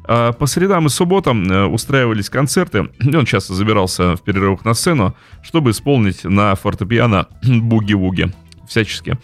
А 0.07 0.33
по 0.33 0.45
средам 0.45 0.85
и 0.87 0.89
субботам 0.89 1.49
э, 1.49 1.65
устраивались 1.65 2.29
концерты, 2.29 2.89
он 3.13 3.25
часто 3.25 3.53
забирался 3.53 4.15
в 4.15 4.21
перерывах 4.21 4.65
на 4.65 4.73
сцену, 4.73 5.15
чтобы 5.41 5.71
исполнить 5.71 6.23
на 6.23 6.55
фортепиано 6.55 7.27
буги-вуги 7.43 8.31
всячески 8.67 9.17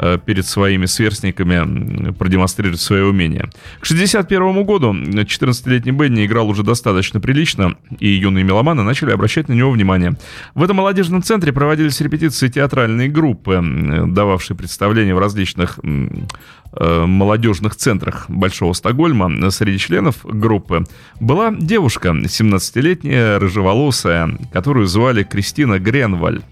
э, 0.00 0.18
перед 0.24 0.46
своими 0.46 0.86
сверстниками 0.86 2.12
продемонстрировать 2.12 2.80
свое 2.80 3.04
умение. 3.04 3.48
К 3.80 3.84
61 3.84 4.64
году 4.64 4.92
14-летний 4.92 5.92
Бенни 5.92 6.26
играл 6.26 6.48
уже 6.48 6.62
достаточно 6.62 7.20
прилично, 7.20 7.76
и 7.98 8.08
юные 8.08 8.44
меломаны 8.44 8.82
начали 8.82 9.12
обращать 9.12 9.48
на 9.48 9.54
него 9.54 9.70
внимание. 9.70 10.16
В 10.54 10.62
этом 10.62 10.76
молодежном 10.76 11.22
центре 11.22 11.52
проводились 11.52 12.00
репетиции 12.00 12.48
театральной 12.48 13.08
группы, 13.08 13.62
дававшие 14.06 14.56
представления 14.56 15.14
в 15.14 15.18
различных 15.18 15.78
э, 15.82 17.04
молодежных 17.06 17.76
центрах 17.76 18.26
Большого 18.28 18.72
Стокгольма. 18.72 19.50
Среди 19.50 19.78
членов 19.78 20.24
группы 20.24 20.84
была 21.20 21.52
девушка, 21.52 22.08
17-летняя, 22.10 23.38
рыжеволосая, 23.38 24.38
которую 24.52 24.86
звали 24.86 25.22
Кристина 25.22 25.78
Гренваль. 25.78 26.42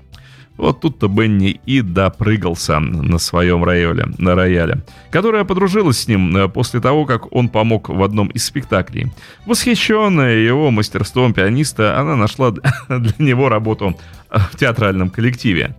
Вот 0.57 0.81
тут-то 0.81 1.09
Бенни 1.09 1.61
и 1.67 1.83
допрыгался 1.83 2.79
на 2.79 3.19
своем 3.19 3.63
рояле, 3.63 4.07
на 4.19 4.35
рояле, 4.35 4.83
которая 5.11 5.45
подружилась 5.45 6.01
с 6.01 6.09
ним 6.09 6.35
э, 6.37 6.49
после 6.49 6.81
того, 6.81 7.05
как 7.05 7.33
он 7.35 7.49
помог 7.49 7.89
в 7.89 8.03
одном 8.03 8.29
из 8.29 8.47
спектаклей. 8.47 9.13
Восхищенная 9.45 10.39
его 10.39 10.71
мастерством 10.71 11.35
пианиста, 11.35 11.99
она 11.99 12.17
нашла 12.17 12.51
для 12.89 13.15
него 13.19 13.49
работу 13.49 13.97
в 14.31 14.57
театральном 14.57 15.11
коллективе. 15.11 15.77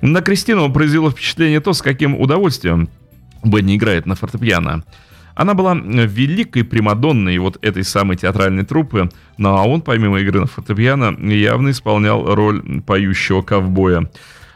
На 0.00 0.22
Кристину 0.22 0.72
произвело 0.72 1.10
впечатление 1.10 1.60
то, 1.60 1.74
с 1.74 1.82
каким 1.82 2.18
удовольствием 2.18 2.88
Бенни 3.44 3.76
играет 3.76 4.06
на 4.06 4.14
фортепиано. 4.14 4.84
Она 5.34 5.54
была 5.54 5.74
великой 5.74 6.64
примадонной 6.64 7.38
вот 7.38 7.58
этой 7.62 7.84
самой 7.84 8.16
театральной 8.16 8.64
труппы, 8.64 9.08
ну 9.38 9.50
а 9.56 9.64
он, 9.64 9.82
помимо 9.82 10.20
игры 10.20 10.40
на 10.40 10.46
фортепиано, 10.46 11.16
явно 11.32 11.70
исполнял 11.70 12.34
роль 12.34 12.82
поющего 12.82 13.42
ковбоя. 13.42 14.10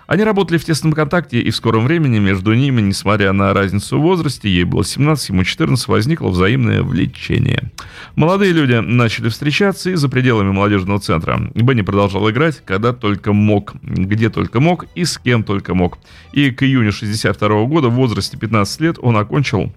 Они 0.07 0.23
работали 0.23 0.59
в 0.59 0.65
тесном 0.65 0.93
контакте, 0.93 1.41
и 1.41 1.51
в 1.51 1.57
скором 1.57 1.87
времени 1.87 2.19
между 2.19 2.53
ними, 2.53 2.83
несмотря 2.83 3.33
на 3.33 3.55
разницу 3.55 3.99
в 3.99 4.03
возрасте, 4.03 4.51
ей 4.51 4.65
было 4.65 4.85
17, 4.85 5.31
ему 5.31 5.45
14, 5.45 5.89
возникло 5.89 6.29
взаимное 6.29 6.83
влечение. 6.83 7.73
Молодые 8.15 8.53
люди 8.53 8.75
начали 8.75 9.31
встречаться 9.31 9.91
и 9.91 9.95
за 9.95 10.09
пределами 10.11 10.53
молодежного 10.53 11.01
центра. 11.01 11.51
Бенни 11.55 11.83
продолжал 11.83 12.29
играть, 12.31 12.63
когда 12.67 12.93
только 12.93 13.33
мог, 13.33 13.75
где 13.83 14.29
только 14.29 14.61
мог 14.61 14.85
и 14.95 15.07
с 15.07 15.17
кем 15.17 15.43
только 15.43 15.75
мог. 15.75 15.99
И 16.33 16.51
к 16.51 16.63
июню 16.63 16.93
62 16.93 17.65
года 17.65 17.89
в 17.89 17.95
возрасте 17.95 18.37
15 18.37 18.81
лет 18.83 18.97
он 19.01 19.17
окончил 19.17 19.73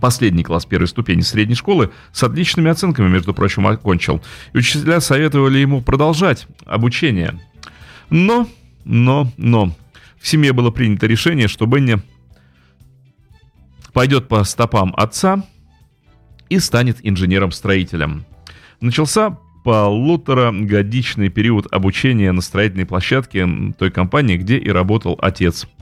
последний 0.00 0.42
класс 0.42 0.66
первой 0.66 0.88
ступени 0.88 1.20
средней 1.20 1.54
школы 1.54 1.90
с 2.12 2.22
отличными 2.22 2.70
оценками, 2.70 3.08
между 3.08 3.34
прочим, 3.34 3.66
окончил. 3.66 4.22
И 4.52 4.58
учителя 4.58 5.00
советовали 5.00 5.58
ему 5.58 5.82
продолжать 5.82 6.46
обучение. 6.66 7.38
Но, 8.08 8.48
но, 8.84 9.30
но, 9.36 9.74
в 10.18 10.26
семье 10.26 10.52
было 10.52 10.70
принято 10.70 11.06
решение, 11.06 11.48
что 11.48 11.66
Бенни 11.66 11.98
пойдет 13.92 14.28
по 14.28 14.42
стопам 14.44 14.94
отца 14.96 15.44
и 16.48 16.58
станет 16.58 16.98
инженером-строителем. 17.02 18.24
Начался 18.80 19.38
полуторагодичный 19.62 21.28
период 21.28 21.72
обучения 21.72 22.32
на 22.32 22.40
строительной 22.40 22.86
площадке 22.86 23.46
той 23.78 23.90
компании, 23.90 24.36
где 24.36 24.56
и 24.58 24.70
работал 24.70 25.18
отец– 25.20 25.66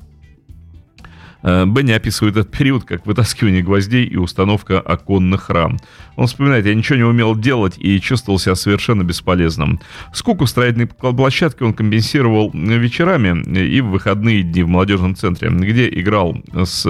Бенни 1.43 1.93
описывает 1.93 2.37
этот 2.37 2.51
период 2.51 2.85
как 2.85 3.07
вытаскивание 3.07 3.63
гвоздей 3.63 4.05
и 4.05 4.17
установка 4.17 4.81
оконных 4.81 5.51
рам. 5.51 5.79
Он 6.17 6.27
вспоминает, 6.27 6.67
я 6.67 6.75
ничего 6.75 6.97
не 6.97 7.05
умел 7.05 7.37
делать 7.37 7.75
и 7.79 8.01
чувствовал 8.01 8.39
себя 8.39 8.57
совершенно 8.57 9.05
бесполезным. 9.05 9.81
Скуку 10.13 10.47
строительной 10.47 10.89
площадке 10.89 11.65
он 11.65 11.75
компенсировал 11.75 12.51
вечерами 12.53 13.43
и 13.57 13.81
в 13.81 13.91
выходные 13.91 14.43
дни 14.43 14.65
в 14.65 14.69
молодежном 14.69 15.15
центре, 15.15 15.49
где 15.51 15.89
играл 15.89 16.37
с 16.53 16.87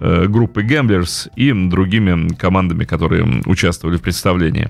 э, 0.00 0.26
группой 0.26 0.64
Gamblers 0.66 1.30
и 1.36 1.52
другими 1.52 2.34
командами, 2.34 2.84
которые 2.84 3.42
участвовали 3.46 3.96
в 3.96 4.02
представлении. 4.02 4.68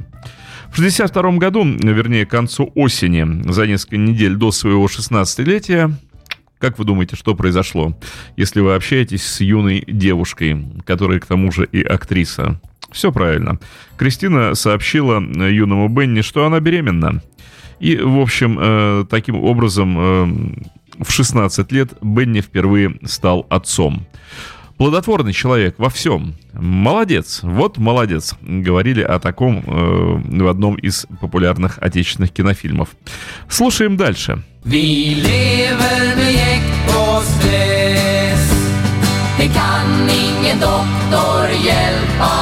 В 0.73 0.79
1962 0.79 1.33
году, 1.33 1.65
вернее, 1.65 2.25
к 2.25 2.31
концу 2.31 2.73
осени, 2.75 3.43
за 3.51 3.67
несколько 3.67 3.99
недель 3.99 4.37
до 4.37 4.53
своего 4.53 4.87
16-летия, 4.87 5.93
как 6.63 6.79
вы 6.79 6.85
думаете, 6.85 7.17
что 7.17 7.35
произошло, 7.35 7.93
если 8.37 8.61
вы 8.61 8.77
общаетесь 8.77 9.27
с 9.27 9.41
юной 9.41 9.83
девушкой, 9.85 10.65
которая 10.87 11.19
к 11.19 11.27
тому 11.27 11.51
же 11.51 11.65
и 11.65 11.83
актриса? 11.83 12.61
Все 12.93 13.11
правильно. 13.11 13.59
Кристина 13.97 14.55
сообщила 14.55 15.21
юному 15.21 15.89
Бенни, 15.89 16.21
что 16.21 16.47
она 16.47 16.61
беременна. 16.61 17.21
И, 17.81 17.97
в 17.97 18.21
общем, 18.21 18.59
э, 18.61 19.05
таким 19.11 19.43
образом, 19.43 19.97
э, 19.99 21.03
в 21.03 21.11
16 21.11 21.73
лет 21.73 21.95
Бенни 22.01 22.41
впервые 22.41 22.97
стал 23.07 23.45
отцом. 23.51 24.07
Плодотворный 24.77 25.33
человек 25.33 25.75
во 25.79 25.91
всем. 25.91 26.35
Молодец, 26.53 27.41
вот 27.43 27.77
молодец. 27.79 28.37
Говорили 28.41 29.03
о 29.03 29.19
таком 29.19 29.65
э, 29.67 30.43
в 30.43 30.47
одном 30.47 30.77
из 30.77 31.07
популярных 31.21 31.79
отечественных 31.81 32.31
кинофильмов. 32.31 32.91
Слушаем 33.49 33.97
дальше. 33.97 34.45
Vi 34.65 35.17
kan 39.55 40.11
ingen 40.11 40.61
doktor 40.61 41.49
hjälpa. 41.65 42.33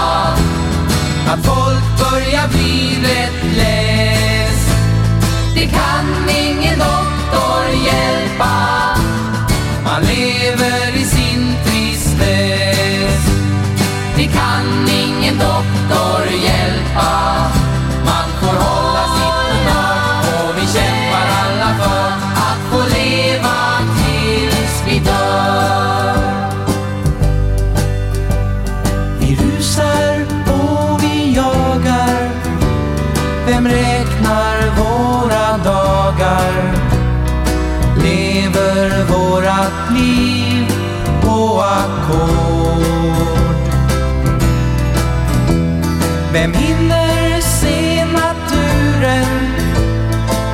Vem 46.33 46.53
hinner 46.55 47.41
se 47.41 48.05
naturen 48.05 49.27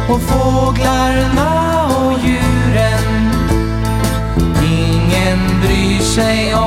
och 0.08 0.22
fåglarna 0.22 1.86
och 1.86 2.18
djuren? 2.18 3.30
Ingen 4.62 5.60
bryr 5.60 6.00
sig 6.00 6.54
om 6.54 6.65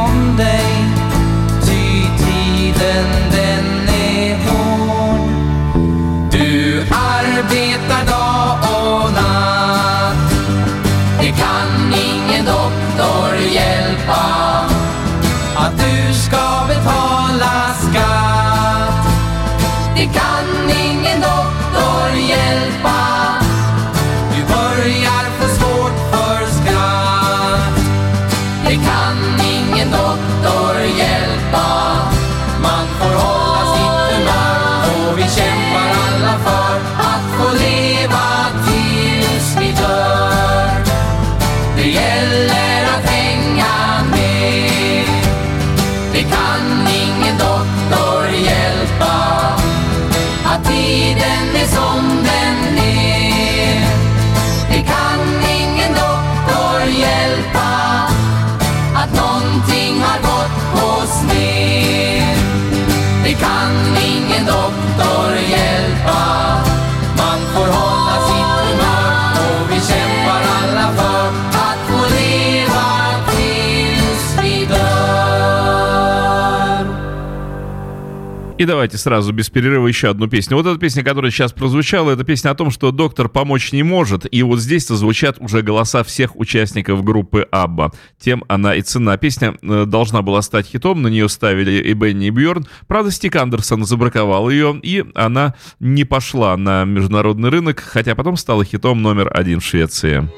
И 78.59 78.65
давайте 78.65 78.97
сразу 78.97 79.31
без 79.31 79.49
перерыва 79.49 79.87
еще 79.87 80.09
одну 80.09 80.27
песню. 80.27 80.57
Вот 80.57 80.65
эта 80.65 80.77
песня, 80.77 81.01
которая 81.01 81.31
сейчас 81.31 81.53
прозвучала, 81.53 82.11
это 82.11 82.25
песня 82.25 82.49
о 82.49 82.55
том, 82.55 82.71
что 82.71 82.91
доктор 82.91 83.29
помочь 83.29 83.71
не 83.71 83.83
может. 83.83 84.27
И 84.29 84.43
вот 84.43 84.59
здесь-то 84.59 84.97
звучат 84.97 85.37
уже 85.39 85.61
голоса 85.61 86.03
всех 86.03 86.35
участников 86.35 87.01
группы 87.01 87.47
Абба. 87.51 87.93
Тем 88.19 88.43
она 88.49 88.75
и 88.75 88.81
цена. 88.81 89.15
Песня 89.15 89.55
э, 89.61 89.85
должна 89.85 90.23
была 90.23 90.41
стать 90.41 90.67
хитом, 90.67 91.01
на 91.01 91.07
нее 91.07 91.29
ставили 91.29 91.71
и 91.81 91.93
Бенни, 91.93 92.27
и 92.27 92.31
Бьорн. 92.31 92.67
Правда, 92.85 93.11
Стик 93.11 93.37
Андерсон 93.37 93.85
забраковал 93.85 94.49
ее, 94.49 94.77
и 94.83 95.05
она 95.15 95.55
не 95.79 96.03
пошла 96.03 96.57
на 96.57 96.83
международный 96.83 97.49
рынок, 97.51 97.79
хотя 97.79 98.13
потом 98.13 98.35
стала 98.35 98.65
хитом 98.65 99.01
номер 99.01 99.31
один 99.33 99.61
в 99.61 99.63
Швеции. 99.63 100.29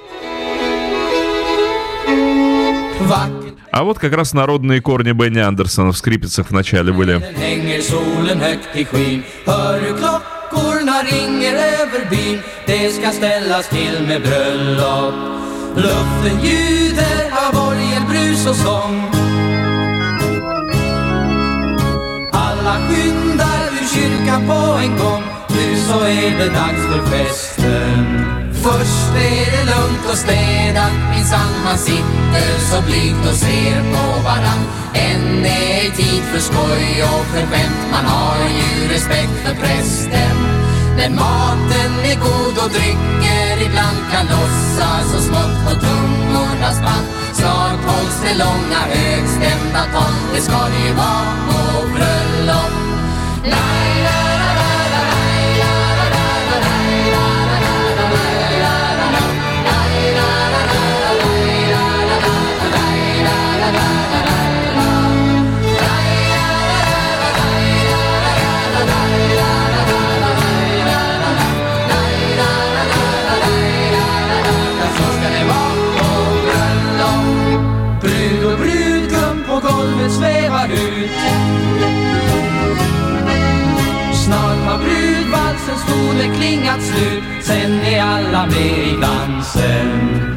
Vackert 2.99 3.40
А 3.71 3.83
вот 3.83 3.99
как 3.99 4.13
раз 4.13 4.33
народные 4.33 4.81
корни 4.81 5.13
Бенни 5.13 5.39
Андерсона 5.39 5.91
в 5.91 5.97
скрипицах 5.97 6.47
в 6.47 6.51
начале 6.51 6.91
были. 6.91 7.21
kyrkan 23.93 24.47
på 24.47 24.77
en 24.83 24.97
gång 24.97 25.23
Nu 25.49 25.75
så 25.75 25.99
är 26.05 26.37
det 26.39 26.49
dags 26.49 26.81
för 26.87 27.01
festen 27.11 28.20
Först 28.63 29.11
är 29.15 29.51
det 29.51 29.63
lugnt 29.71 30.05
och 30.11 30.17
städat 30.17 30.91
Minsann 31.11 31.53
man 31.65 31.77
sitter 31.77 32.59
så 32.59 32.81
blygt 32.81 33.27
och 33.29 33.35
ser 33.35 33.81
på 33.93 34.23
varann. 34.23 34.63
Än 34.93 35.45
är 35.45 35.81
ej 35.81 35.91
tid 35.95 36.23
för 36.31 36.39
skoj 36.39 37.03
och 37.03 37.25
för 37.25 37.45
skämt. 37.51 37.81
Man 37.91 38.05
har 38.05 38.37
ju 38.59 38.93
respekt 38.93 39.37
för 39.45 39.55
prästen. 39.55 40.37
Men 40.97 41.15
maten 41.15 41.93
är 42.11 42.19
god 42.19 42.55
och 42.63 42.71
drycker 42.71 43.55
ibland 43.65 43.99
kan 44.11 44.25
lossa 44.25 44.89
så 45.11 45.21
smått 45.21 45.57
på 45.65 45.71
tungornas 45.85 46.81
band 46.81 47.07
Snart 47.33 47.83
hålls 47.85 48.21
det 48.23 48.37
långa 48.43 48.81
högstämda 48.93 49.83
tal 49.93 50.13
Det 50.33 50.41
ska 50.41 50.57
det 50.73 50.87
ju 50.87 50.93
vara 50.93 51.33
på 51.47 51.87
bröllop. 51.87 52.81
Toner 86.11 86.35
klingat 86.35 86.81
slut 86.81 87.23
Sen 87.41 87.81
är 87.81 88.01
alla 88.01 88.45
med 88.45 88.77
i 88.87 88.97
dansen. 89.01 89.89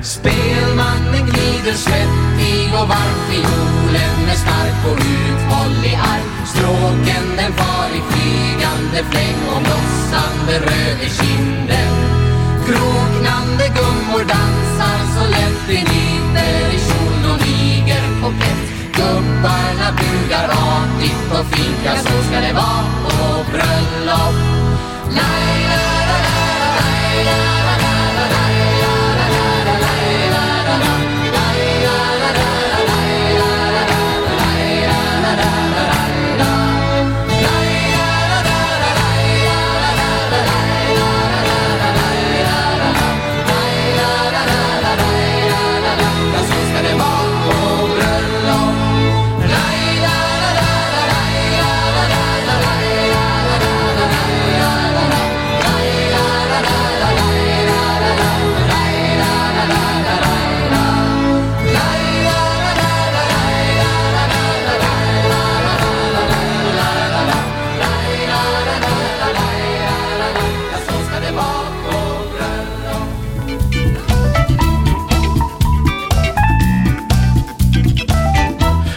Spelmannen 0.03 1.27
glider 1.27 1.73
svettig 1.73 2.69
och 2.81 2.89
varm 2.89 3.19
Fiolen 3.29 4.19
är 4.33 4.39
stark 4.45 4.81
och 4.91 4.99
uthållig 4.99 5.95
arm. 5.95 6.47
Stråken 6.47 7.27
den 7.37 7.53
far 7.53 7.89
i 7.99 8.01
flygande 8.11 9.11
fläng 9.11 9.41
Och 9.55 9.63
blossande 9.63 10.55
röd 10.67 10.99
i 11.03 11.11
kinden. 11.19 11.95
Kroknande 12.67 13.67
gummor 13.77 14.25
dansar 14.35 14.99
så 15.17 15.25
lätt 15.31 15.61
De 15.69 15.79
nyter 15.79 16.67
i 16.77 16.79
kjol 16.87 17.33
och 17.33 17.47
niger 17.47 18.05
komplett 18.23 18.65
Gubbarna 18.97 19.89
bugar 19.99 20.49
artigt 20.49 21.33
och 21.39 21.47
fint 21.57 21.81
Ja, 21.85 21.97
så 21.97 22.23
ska 22.29 22.41
det 22.41 22.53
vara 22.53 22.85
på 23.05 23.45
bröllop. 23.53 24.63
na 25.16 25.29
na 25.70 25.83
na 26.11 26.18
na 27.27 27.37
na 27.46 27.54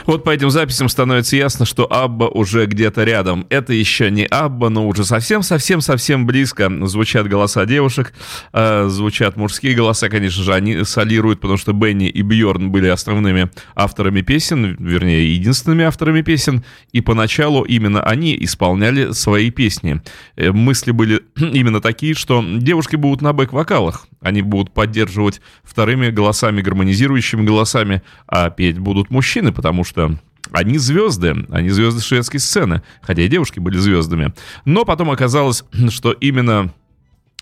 Вот 0.08 0.24
по 0.24 0.30
этим 0.30 0.50
записям 0.50 0.88
становится 0.88 1.36
ясно, 1.36 1.66
что 1.66 1.86
Абба 1.92 2.30
уже 2.30 2.66
где-то 2.66 3.04
рядом. 3.04 3.46
Это 3.50 3.74
еще 3.74 4.10
не 4.10 4.24
Абба, 4.24 4.70
но 4.70 4.88
уже 4.88 5.04
совсем-совсем-совсем 5.04 6.26
близко. 6.26 6.72
Звучат 6.88 7.28
голоса 7.28 7.66
девушек, 7.66 8.14
э, 8.54 8.88
звучат 8.88 9.36
мужские 9.36 9.76
голоса, 9.76 10.08
конечно 10.08 10.42
же, 10.42 10.54
они 10.54 10.86
солируют, 10.86 11.42
потому 11.42 11.58
что 11.58 11.74
Бенни 11.74 12.08
и 12.08 12.22
Бьорн 12.22 12.72
были 12.72 12.88
основными 12.88 13.52
авторами 13.76 14.22
песен, 14.22 14.78
вернее, 14.80 15.36
единственными 15.36 15.84
авторами 15.84 16.22
песен, 16.22 16.64
и 16.94 17.02
поначалу 17.02 17.64
именно 17.64 18.02
они 18.02 18.38
исполняли 18.40 19.12
свои 19.12 19.52
песни. 19.52 20.02
Э, 20.38 20.54
мысли 20.54 20.92
были 20.92 21.22
именно 21.36 21.82
такие, 21.82 22.14
что 22.14 22.42
девушки 22.48 22.96
будут 22.96 23.22
на 23.22 23.34
бэк-вокалах, 23.34 24.08
они 24.22 24.42
будут 24.42 24.74
поддерживать 24.74 25.42
вторыми 25.64 26.10
голосами, 26.10 26.62
гармонизирующими 26.62 27.46
голосами, 27.46 28.02
а 28.28 28.50
петь 28.50 28.80
будут 28.80 29.10
мужчины, 29.10 29.52
потому 29.52 29.84
что 29.84 30.18
они 30.52 30.78
звезды, 30.78 31.46
они 31.50 31.70
звезды 31.70 32.02
шведской 32.02 32.40
сцены, 32.40 32.82
хотя 33.02 33.22
и 33.22 33.28
девушки 33.28 33.60
были 33.60 33.78
звездами. 33.78 34.34
Но 34.66 34.86
потом 34.86 35.12
оказалось, 35.12 35.64
что 35.90 36.12
именно 36.12 36.74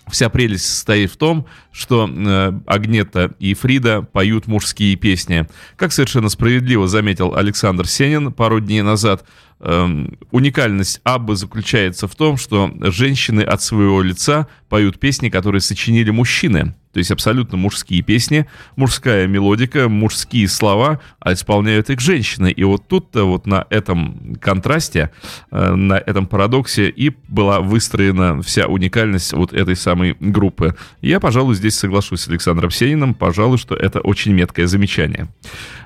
Вся 0.08 0.28
прелесть 0.28 0.66
состоит 0.66 1.10
в 1.10 1.16
том, 1.16 1.46
что 1.72 2.08
э, 2.08 2.52
Агнета 2.66 3.34
и 3.40 3.54
Фрида 3.54 4.02
поют 4.02 4.46
мужские 4.46 4.94
песни. 4.94 5.48
Как 5.74 5.92
совершенно 5.92 6.28
справедливо 6.28 6.86
заметил 6.86 7.34
Александр 7.34 7.88
Сенин 7.88 8.32
пару 8.32 8.60
дней 8.60 8.82
назад, 8.82 9.24
э, 9.60 10.06
уникальность 10.30 11.00
Аббы 11.04 11.36
заключается 11.36 12.08
в 12.08 12.14
том, 12.14 12.36
что 12.36 12.70
женщины 12.80 13.42
от 13.42 13.62
своего 13.62 14.02
лица 14.02 14.46
поют 14.68 14.98
песни, 14.98 15.28
которые 15.28 15.60
сочинили 15.60 16.10
мужчины. 16.10 16.74
То 16.96 17.00
есть 17.00 17.10
абсолютно 17.10 17.58
мужские 17.58 18.00
песни, 18.00 18.46
мужская 18.74 19.26
мелодика, 19.26 19.86
мужские 19.86 20.48
слова, 20.48 20.98
а 21.20 21.34
исполняют 21.34 21.90
их 21.90 22.00
женщины. 22.00 22.50
И 22.50 22.64
вот 22.64 22.88
тут-то 22.88 23.24
вот 23.24 23.46
на 23.46 23.66
этом 23.68 24.34
контрасте, 24.40 25.10
э, 25.50 25.74
на 25.74 25.98
этом 25.98 26.26
парадоксе 26.26 26.88
и 26.88 27.12
была 27.28 27.60
выстроена 27.60 28.40
вся 28.40 28.66
уникальность 28.66 29.34
вот 29.34 29.52
этой 29.52 29.76
самой 29.76 30.16
группы. 30.20 30.74
Я, 31.02 31.20
пожалуй, 31.20 31.54
здесь 31.54 31.74
соглашусь 31.74 32.22
с 32.22 32.28
Александром 32.28 32.70
Сениным, 32.70 33.12
пожалуй, 33.12 33.58
что 33.58 33.74
это 33.74 34.00
очень 34.00 34.32
меткое 34.32 34.66
замечание. 34.66 35.28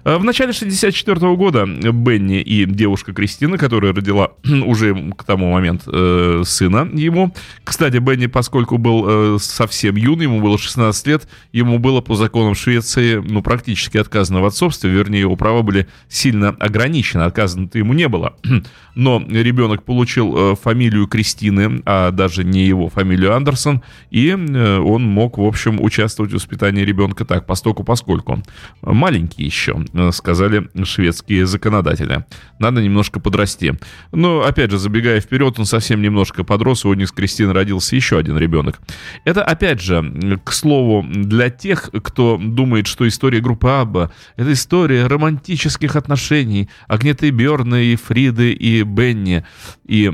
Э, 0.05 0.17
В 0.17 0.23
начале 0.23 0.53
64 0.53 1.35
года 1.35 1.67
Бенни 1.67 2.41
и 2.41 2.67
девушка 2.67 3.13
Кристина, 3.13 3.59
которая 3.59 3.93
родила 3.93 4.31
уже 4.45 4.95
к 5.19 5.25
тому 5.25 5.51
моменту 5.51 5.91
э, 5.93 6.43
сына 6.47 6.89
ему. 6.93 7.35
Кстати, 7.65 7.97
Бенни, 7.97 8.27
поскольку 8.27 8.79
был 8.79 9.41
совсем 9.41 9.97
юный, 9.97 10.27
ему 10.27 10.41
было 10.41 10.57
16 10.57 11.00
лет, 11.07 11.29
ему 11.53 11.79
было 11.79 12.01
по 12.01 12.15
законам 12.15 12.55
Швеции, 12.55 13.17
ну, 13.17 13.43
практически 13.43 13.99
отказано 13.99 14.41
в 14.41 14.47
отцовстве, 14.47 14.91
вернее, 14.91 15.21
его 15.21 15.37
права 15.37 15.63
были 15.63 15.87
сильно 16.09 16.51
ограничены, 16.51 17.23
отказано-то 17.23 17.79
ему 17.79 17.93
не 17.93 18.09
было. 18.09 18.35
Но 18.95 19.23
ребенок 19.29 19.85
получил 19.85 20.53
э, 20.53 20.57
фамилию 20.57 21.07
Кристины, 21.07 21.83
а 21.85 22.11
даже 22.11 22.45
не 22.45 22.67
его 22.67 22.89
фамилию 22.89 23.35
Андерсон, 23.35 23.83
и 24.11 24.29
э, 24.31 24.79
он 24.79 25.03
мог, 25.03 25.39
в 25.39 25.45
общем, 25.45 25.81
участвовать 25.81 26.33
в 26.33 26.35
воспитании 26.35 26.83
ребенка 26.83 27.25
так, 27.25 27.47
постоку 27.47 27.85
поскольку. 27.85 28.43
Маленький 28.83 29.45
еще, 29.45 29.85
э, 29.93 30.11
сказали 30.13 30.69
шведские 30.85 31.47
законодатели. 31.47 32.25
Надо 32.59 32.83
немножко 32.83 33.21
подрасти 33.21 33.51
расти. 33.51 33.73
Но, 34.13 34.43
опять 34.43 34.71
же, 34.71 34.79
забегая 34.79 35.21
вперед, 35.21 35.59
он 35.59 35.65
совсем 35.67 36.03
немножко 36.03 36.45
подрос, 36.45 36.85
у 36.85 36.95
них 36.95 37.09
с 37.09 37.13
Кристиной 37.13 37.53
родился 37.53 37.97
еще 37.97 38.19
один 38.19 38.39
ребенок. 38.39 38.81
Это, 39.25 39.43
опять 39.43 39.81
же, 39.81 40.39
к 40.45 40.53
слову, 40.53 40.90
для 41.03 41.51
тех, 41.51 41.91
кто 42.03 42.39
думает, 42.41 42.87
что 42.87 43.07
история 43.07 43.41
группы 43.41 43.69
Абба— 43.69 44.11
это 44.37 44.53
история 44.53 45.07
романтических 45.07 45.97
отношений 45.97 46.69
Агнеты 46.89 47.31
Бёрна 47.31 47.83
и 47.83 47.97
Фриды 47.97 48.53
и 48.53 48.83
Бенни. 48.83 49.45
И 49.87 50.11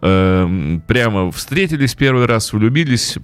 э, 0.00 0.78
прямо 0.86 1.30
встретились 1.30 1.94
первый 1.94 2.26
раз, 2.26 2.52
влюбились, 2.52 3.18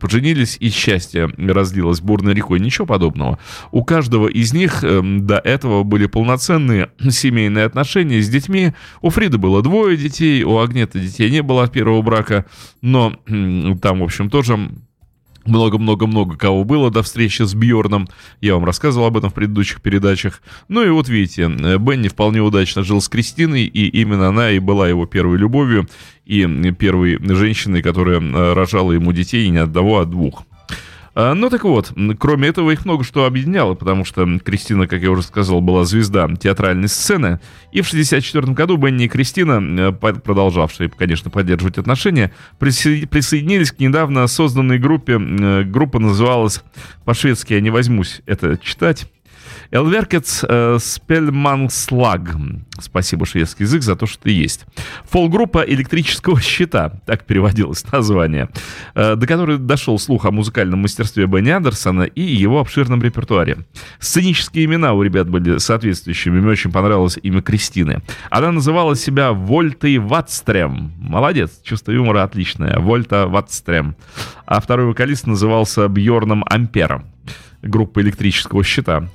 поженились, 0.00 0.56
и 0.60 0.70
счастье 0.70 1.30
разлилось 1.36 2.00
бурной 2.00 2.34
рекой. 2.34 2.60
Ничего 2.60 2.86
подобного. 2.86 3.38
У 3.70 3.84
каждого 3.84 4.28
из 4.28 4.52
них 4.52 4.82
э, 4.82 5.00
до 5.02 5.38
этого 5.38 5.82
были 5.82 6.06
полноценные 6.06 6.90
семейные 7.10 7.64
отношения 7.64 8.20
с 8.20 8.28
детьми. 8.28 8.72
У 9.02 9.10
Фриды 9.10 9.38
было 9.38 9.62
двое 9.62 9.96
детей, 9.96 10.42
у 10.42 10.58
Агнеты 10.58 11.00
детей 11.00 11.30
не 11.30 11.42
было 11.42 11.64
от 11.64 11.72
первого 11.72 12.02
брака, 12.02 12.46
но 12.82 13.10
там, 13.26 14.00
в 14.00 14.04
общем, 14.04 14.30
тоже 14.30 14.58
много-много-много 15.46 16.36
кого 16.36 16.64
было 16.64 16.90
до 16.90 17.02
встречи 17.02 17.42
с 17.42 17.54
Бьорном. 17.54 18.08
Я 18.40 18.54
вам 18.54 18.64
рассказывал 18.64 19.06
об 19.06 19.16
этом 19.16 19.30
в 19.30 19.34
предыдущих 19.34 19.80
передачах. 19.80 20.42
Ну 20.68 20.84
и 20.84 20.90
вот 20.90 21.08
видите, 21.08 21.42
э, 21.42 21.78
Бенни 21.78 22.08
вполне 22.08 22.40
удачно 22.40 22.82
жил 22.82 23.00
с 23.00 23.08
Кристиной, 23.08 23.64
и 23.64 23.88
именно 23.88 24.28
она 24.28 24.50
и 24.50 24.58
была 24.58 24.88
его 24.88 25.06
первой 25.06 25.38
любовью 25.38 25.88
и 26.24 26.46
первой 26.78 27.18
женщиной, 27.34 27.82
которая 27.82 28.20
э, 28.20 28.52
рожала 28.54 28.92
ему 28.92 29.12
детей 29.12 29.48
не 29.48 29.58
одного, 29.58 30.00
а 30.00 30.04
двух. 30.04 30.44
А, 31.14 31.34
ну 31.34 31.48
так 31.48 31.62
вот, 31.64 31.92
кроме 32.18 32.48
этого 32.48 32.72
их 32.72 32.84
много 32.84 33.04
что 33.04 33.24
объединяло, 33.24 33.74
потому 33.74 34.04
что 34.04 34.26
Кристина, 34.40 34.88
как 34.88 35.02
я 35.02 35.10
уже 35.10 35.22
сказал, 35.22 35.60
была 35.60 35.84
звезда 35.84 36.28
театральной 36.28 36.88
сцены. 36.88 37.40
И 37.70 37.82
в 37.82 37.86
1964 37.86 38.52
году 38.52 38.76
Бенни 38.76 39.04
и 39.04 39.08
Кристина, 39.08 39.62
э, 39.62 39.92
продолжавшие, 39.92 40.90
конечно, 40.90 41.30
поддерживать 41.30 41.78
отношения, 41.78 42.32
присоединились 42.58 43.70
к 43.70 43.78
недавно 43.78 44.26
созданной 44.26 44.78
группе. 44.78 45.18
Э, 45.20 45.62
группа 45.62 46.00
называлась 46.00 46.62
по-шведски 47.04 47.52
«Я 47.54 47.60
не 47.60 47.70
возьмусь 47.70 48.20
это 48.26 48.58
читать». 48.58 49.06
Элверкец 49.74 50.44
э, 50.48 50.78
Спельманслаг. 50.80 52.36
Спасибо, 52.78 53.26
шведский 53.26 53.64
язык, 53.64 53.82
за 53.82 53.96
то, 53.96 54.06
что 54.06 54.22
ты 54.22 54.30
есть. 54.30 54.66
Фол-группа 55.10 55.64
электрического 55.66 56.40
щита, 56.40 57.00
так 57.06 57.24
переводилось 57.24 57.84
название, 57.92 58.50
э, 58.94 59.16
до 59.16 59.26
которой 59.26 59.58
дошел 59.58 59.98
слух 59.98 60.26
о 60.26 60.30
музыкальном 60.30 60.78
мастерстве 60.78 61.26
Бенни 61.26 61.50
Андерсона 61.50 62.02
и 62.02 62.22
его 62.22 62.60
обширном 62.60 63.02
репертуаре. 63.02 63.66
Сценические 63.98 64.66
имена 64.66 64.92
у 64.92 65.02
ребят 65.02 65.28
были 65.28 65.58
соответствующими, 65.58 66.38
мне 66.38 66.50
очень 66.50 66.70
понравилось 66.70 67.18
имя 67.20 67.42
Кристины. 67.42 68.00
Она 68.30 68.52
называла 68.52 68.94
себя 68.94 69.32
Вольтой 69.32 69.98
Ватстрем. 69.98 70.92
Молодец, 70.98 71.60
чувство 71.64 71.90
юмора 71.90 72.22
отличное. 72.22 72.78
Вольта 72.78 73.26
Ватстрем. 73.26 73.96
А 74.46 74.60
второй 74.60 74.86
вокалист 74.86 75.26
назывался 75.26 75.88
Бьорном 75.88 76.44
Ампером 76.48 77.06
группа 77.62 78.02
электрического 78.02 78.62
щита 78.62 79.08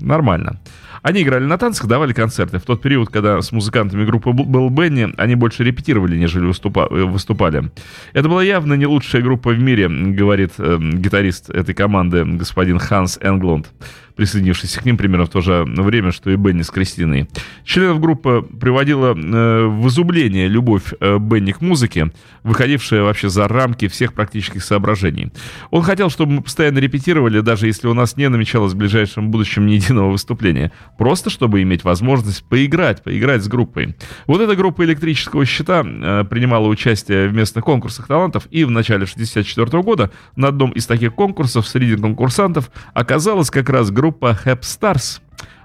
нормально. 0.00 0.58
Они 1.04 1.22
играли 1.22 1.44
на 1.44 1.58
танцах, 1.58 1.86
давали 1.86 2.14
концерты. 2.14 2.58
В 2.58 2.62
тот 2.62 2.80
период, 2.80 3.10
когда 3.10 3.42
с 3.42 3.52
музыкантами 3.52 4.06
группы 4.06 4.32
был 4.32 4.70
Бенни, 4.70 5.12
они 5.18 5.34
больше 5.34 5.62
репетировали, 5.62 6.16
нежели 6.16 6.46
э, 6.46 7.04
выступали. 7.04 7.70
Это 8.14 8.28
была 8.30 8.42
явно 8.42 8.72
не 8.72 8.86
лучшая 8.86 9.20
группа 9.20 9.50
в 9.50 9.58
мире, 9.58 9.86
говорит 9.86 10.52
э, 10.56 10.78
гитарист 10.80 11.50
этой 11.50 11.74
команды, 11.74 12.24
господин 12.24 12.78
Ханс 12.78 13.18
Энглунд 13.20 13.70
присоединившийся 14.16 14.80
к 14.80 14.84
ним 14.84 14.96
примерно 14.96 15.26
в 15.26 15.30
то 15.30 15.40
же 15.40 15.64
время, 15.64 16.12
что 16.12 16.30
и 16.30 16.36
Бенни 16.36 16.62
с 16.62 16.70
Кристиной. 16.70 17.28
Членов 17.64 18.00
группы 18.00 18.46
приводила 18.60 19.14
э, 19.14 19.66
в 19.66 19.88
изумление 19.88 20.48
любовь 20.48 20.94
э, 21.00 21.18
Бенни 21.18 21.52
к 21.52 21.60
музыке, 21.60 22.12
выходившая 22.42 23.02
вообще 23.02 23.28
за 23.28 23.48
рамки 23.48 23.88
всех 23.88 24.12
практических 24.12 24.62
соображений. 24.62 25.32
Он 25.70 25.82
хотел, 25.82 26.10
чтобы 26.10 26.32
мы 26.32 26.42
постоянно 26.42 26.78
репетировали, 26.78 27.40
даже 27.40 27.66
если 27.66 27.88
у 27.88 27.94
нас 27.94 28.16
не 28.16 28.28
намечалось 28.28 28.72
в 28.72 28.76
ближайшем 28.76 29.30
будущем 29.30 29.66
ни 29.66 29.72
единого 29.72 30.10
выступления. 30.10 30.70
Просто 30.98 31.30
чтобы 31.30 31.62
иметь 31.62 31.84
возможность 31.84 32.44
поиграть, 32.44 33.02
поиграть 33.02 33.42
с 33.42 33.48
группой. 33.48 33.96
Вот 34.26 34.40
эта 34.40 34.54
группа 34.56 34.84
электрического 34.84 35.44
щита 35.44 35.84
э, 35.84 36.24
принимала 36.24 36.66
участие 36.68 37.28
в 37.28 37.34
местных 37.34 37.64
конкурсах 37.64 38.06
талантов, 38.06 38.46
и 38.50 38.64
в 38.64 38.70
начале 38.70 39.06
64 39.06 39.82
года 39.82 40.10
на 40.36 40.48
одном 40.48 40.70
из 40.72 40.86
таких 40.86 41.14
конкурсов 41.14 41.66
среди 41.66 41.96
конкурсантов 41.96 42.70
оказалась 42.92 43.50
как 43.50 43.68
раз 43.68 43.90
группа 43.90 44.38
Hep 44.44 44.60
Stars, 44.60 45.20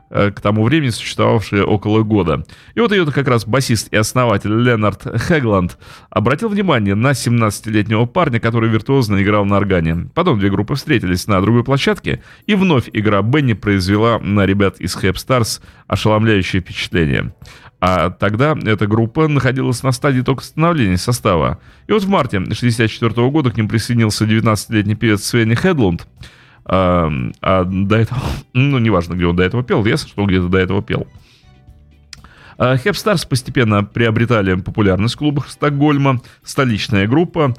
к 0.09 0.41
тому 0.41 0.63
времени 0.63 0.89
существовавшая 0.89 1.63
около 1.63 2.03
года. 2.03 2.45
И 2.75 2.79
вот 2.79 2.91
ее 2.91 3.05
как 3.05 3.27
раз 3.27 3.45
басист 3.45 3.89
и 3.91 3.95
основатель 3.95 4.51
Ленард 4.51 5.03
Хегланд 5.27 5.77
обратил 6.09 6.49
внимание 6.49 6.95
на 6.95 7.11
17-летнего 7.11 8.05
парня, 8.05 8.39
который 8.39 8.69
виртуозно 8.69 9.21
играл 9.21 9.45
на 9.45 9.57
органе. 9.57 10.09
Потом 10.13 10.39
две 10.39 10.49
группы 10.49 10.75
встретились 10.75 11.27
на 11.27 11.41
другой 11.41 11.63
площадке, 11.63 12.23
и 12.45 12.55
вновь 12.55 12.89
игра 12.93 13.21
Бенни 13.21 13.53
произвела 13.53 14.19
на 14.19 14.45
ребят 14.45 14.79
из 14.79 14.95
Hep 14.95 15.15
Stars 15.15 15.61
ошеломляющее 15.87 16.61
впечатление. 16.61 17.33
А 17.81 18.09
тогда 18.09 18.57
эта 18.61 18.87
группа 18.87 19.27
находилась 19.27 19.83
на 19.83 19.91
стадии 19.93 20.21
только 20.21 20.43
становления 20.43 20.97
состава. 20.97 21.59
И 21.87 21.93
вот 21.93 22.03
в 22.03 22.09
марте 22.09 22.37
1964 22.37 23.29
года 23.29 23.51
к 23.51 23.57
ним 23.57 23.69
присоединился 23.69 24.25
19-летний 24.25 24.95
певец 24.95 25.23
Свенни 25.23 25.55
Хедлунд– 25.55 26.05
а, 26.69 27.11
а 27.41 27.63
до 27.63 27.95
этого, 27.97 28.21
ну, 28.53 28.77
неважно, 28.77 29.15
где 29.15 29.25
он 29.25 29.35
до 29.35 29.43
этого 29.43 29.63
пел, 29.63 29.83
ясно, 29.85 30.07
что 30.07 30.25
где-то 30.25 30.47
до 30.47 30.57
этого 30.57 30.81
пел. 30.81 31.07
Хепстарс 32.61 33.23
постепенно 33.23 33.85
приобретали 33.85 34.53
популярность 34.55 35.15
в 35.15 35.17
клубах 35.17 35.49
Стокгольма, 35.49 36.21
столичная 36.43 37.07
группа. 37.07 37.55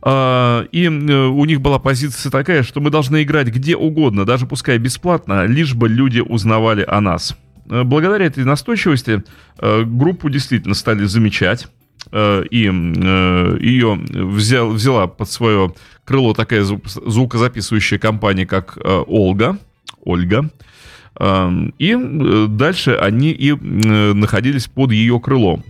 А, 0.00 0.64
и 0.70 0.84
э, 0.84 1.26
у 1.26 1.44
них 1.44 1.60
была 1.60 1.78
позиция 1.78 2.30
такая, 2.30 2.62
что 2.62 2.80
мы 2.80 2.90
должны 2.90 3.22
играть 3.22 3.48
где 3.48 3.76
угодно, 3.76 4.24
даже 4.24 4.46
пускай 4.46 4.78
бесплатно, 4.78 5.44
лишь 5.46 5.74
бы 5.74 5.88
люди 5.88 6.20
узнавали 6.20 6.84
о 6.86 7.00
нас. 7.00 7.36
Э, 7.68 7.82
благодаря 7.82 8.26
этой 8.26 8.44
настойчивости 8.44 9.24
э, 9.58 9.82
группу 9.84 10.30
действительно 10.30 10.74
стали 10.74 11.04
замечать. 11.04 11.66
И 12.10 12.62
ее 13.60 13.94
взял, 13.94 14.70
взяла 14.70 15.06
под 15.08 15.30
свое 15.30 15.74
крыло 16.04 16.32
такая 16.32 16.64
звукозаписывающая 16.64 17.98
компания, 17.98 18.46
как 18.46 18.78
э, 18.82 19.02
Ольга. 19.06 19.58
Эм, 21.20 21.74
и 21.78 21.94
э, 21.94 22.46
дальше 22.48 22.92
они 22.92 23.30
и 23.30 23.50
э, 23.50 23.54
находились 24.14 24.68
под 24.68 24.92
ее 24.92 25.20
крылом. 25.20 25.64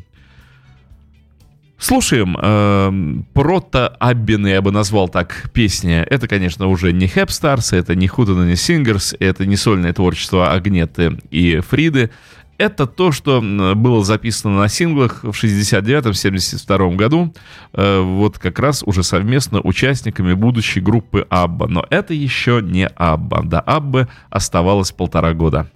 Слушаем 1.77 2.37
э, 2.41 3.23
прото-аббины, 3.35 4.49
я 4.49 4.61
бы 4.63 4.73
назвал 4.73 5.09
так, 5.09 5.51
песни. 5.53 5.95
Это, 5.95 6.29
конечно, 6.29 6.67
уже 6.67 6.93
не 6.93 7.07
Хэп 7.09 7.31
Старс, 7.31 7.73
это 7.73 7.95
не 7.95 8.09
Худана, 8.09 8.45
не 8.49 8.57
Сингерс, 8.57 9.15
это 9.19 9.47
не 9.47 9.57
сольное 9.57 9.93
творчество 9.93 10.53
Агнеты 10.53 11.19
и 11.31 11.61
Фриды. 11.61 12.11
Это 12.59 12.89
то, 12.89 13.13
что 13.13 13.41
было 13.41 14.05
записано 14.05 14.59
на 14.59 14.69
синглах 14.69 15.23
в 15.23 15.31
69-72 15.31 16.97
году, 16.97 17.33
э, 17.73 18.01
вот 18.01 18.41
как 18.41 18.59
раз 18.59 18.83
уже 18.85 19.05
совместно 19.05 19.61
участниками 19.63 20.35
будущей 20.35 20.81
группы 20.81 21.25
Абба. 21.31 21.69
Но 21.69 21.87
это 21.89 22.15
еще 22.15 22.61
не 22.61 22.89
Абба. 22.89 23.43
До 23.43 23.61
Аббы 23.61 24.09
оставалось 24.29 24.91
полтора 24.91 25.35
года. 25.35 25.71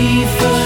for 0.07 0.66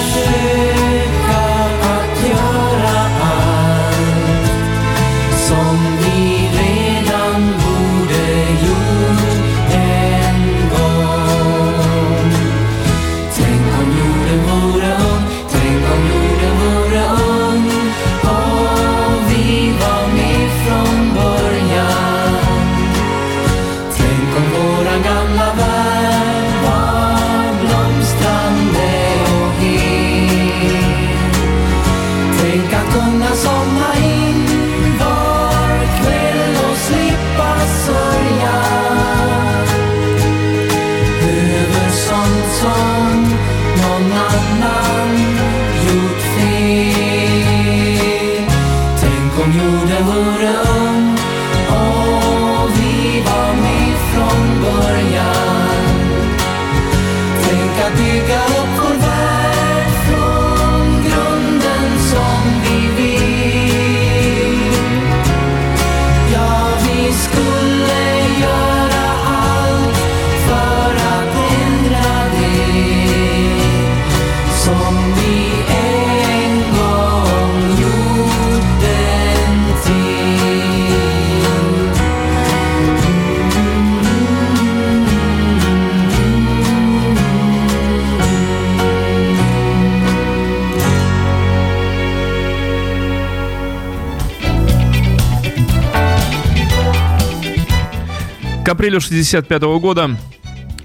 К 98.80 98.82
апрелю 98.82 99.02
65 99.02 99.62
года 99.78 100.16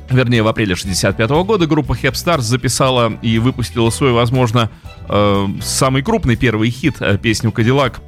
Вернее, 0.09 0.43
в 0.43 0.49
апреле 0.49 0.75
65 0.75 1.29
года 1.45 1.65
группа 1.65 1.93
Hep 1.93 2.41
записала 2.41 3.17
и 3.21 3.39
выпустила 3.39 3.89
свой, 3.89 4.11
возможно, 4.11 4.69
э, 5.07 5.47
самый 5.61 6.03
крупный 6.03 6.35
первый 6.35 6.71
хит, 6.71 6.97
э, 6.99 7.17
песню 7.17 7.53
«Кадиллак», 7.53 8.01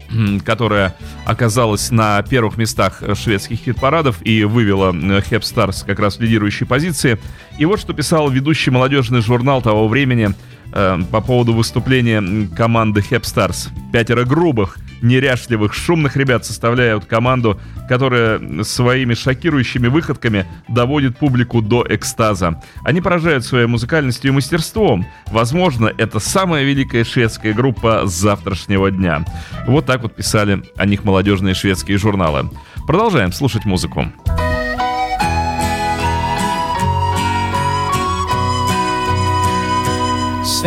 которая 0.43 0.93
оказалась 1.25 1.89
на 1.89 2.21
первых 2.21 2.57
местах 2.57 3.01
шведских 3.15 3.59
хит-парадов 3.59 4.17
и 4.25 4.43
вывела 4.43 4.91
э, 4.91 5.21
Hep 5.21 5.85
как 5.85 5.99
раз 5.99 6.17
в 6.17 6.21
лидирующие 6.21 6.67
позиции. 6.67 7.17
И 7.57 7.63
вот 7.63 7.79
что 7.79 7.93
писал 7.93 8.29
ведущий 8.29 8.71
молодежный 8.71 9.21
журнал 9.21 9.61
того 9.61 9.88
времени 9.88 10.35
э, 10.74 10.99
по 11.11 11.22
поводу 11.22 11.53
выступления 11.53 12.47
команды 12.55 13.01
Stars. 13.01 13.70
Пятеро 13.91 14.24
грубых, 14.24 14.78
неряшливых, 15.01 15.74
шумных 15.74 16.15
ребят 16.18 16.45
составляют 16.45 17.05
команду, 17.05 17.59
которая 17.88 18.63
своими 18.63 19.13
шокирующими 19.13 19.88
выходками 19.88 20.45
доводит 20.68 21.18
публику 21.18 21.61
до 21.61 21.86
экстаза. 21.88 22.61
Они 22.84 23.01
поражают 23.01 23.45
своей 23.45 23.68
музыкальностью 23.68 24.32
и 24.32 24.34
мастерством. 24.34 25.05
Возможно, 25.28 25.91
это 25.97 26.20
самая 26.20 26.63
великая 26.63 27.03
шведская 27.03 27.53
группа 27.53 28.03
завтрашнего 28.05 28.91
дня. 28.91 29.26
Вот 29.68 29.86
так 29.86 30.01
вот 30.01 30.15
писали 30.15 30.63
о 30.76 30.86
них 30.86 31.03
молодежные 31.03 31.53
шведские 31.53 31.97
журналы. 31.97 32.49
Продолжаем 32.88 33.32
слушать 33.32 33.65
музыку. 33.65 34.11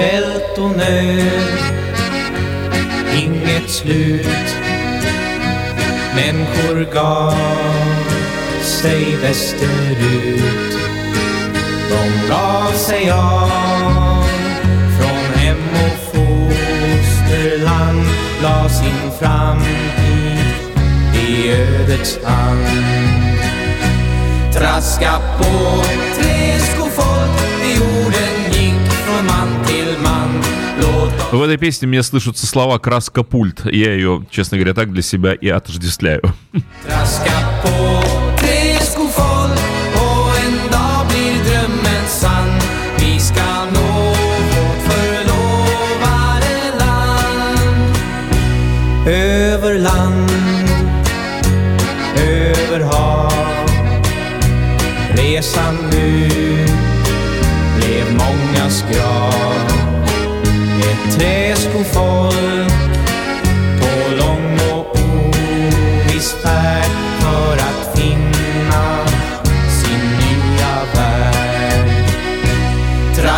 Svält 0.01 0.59
och 0.59 0.77
nöd, 0.77 1.59
inget 3.17 3.71
slut. 3.71 4.57
Människor 6.15 6.93
gav 6.93 7.35
sig 8.63 9.17
västerut. 9.17 10.79
De 11.91 12.29
gav 12.29 12.73
sig 12.73 13.11
av 13.11 14.25
från 14.99 15.35
hem 15.35 15.69
och 15.75 15.99
fosterland. 17.01 18.07
La 18.43 18.69
sin 18.69 19.11
framtid 19.19 20.39
i 21.29 21.53
ödets 21.53 22.19
hand. 22.25 22.67
Traska 24.55 25.13
på 25.39 25.83
В 31.33 31.41
этой 31.43 31.59
песне 31.59 31.87
мне 31.87 32.03
слышатся 32.03 32.45
слова 32.47 32.79
«краска 32.81 33.23
пульт». 33.23 33.65
Я 33.65 33.95
ее, 33.95 34.27
честно 34.31 34.59
говоря, 34.59 34.75
так 34.75 34.93
для 34.93 35.03
себя 35.03 35.33
и 35.33 35.49
отождествляю. 35.49 36.23
Traska 36.85 37.63
på 37.63 38.01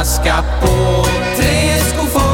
Lasca 0.03 0.43
potresco 0.59 2.07
fogo 2.09 2.32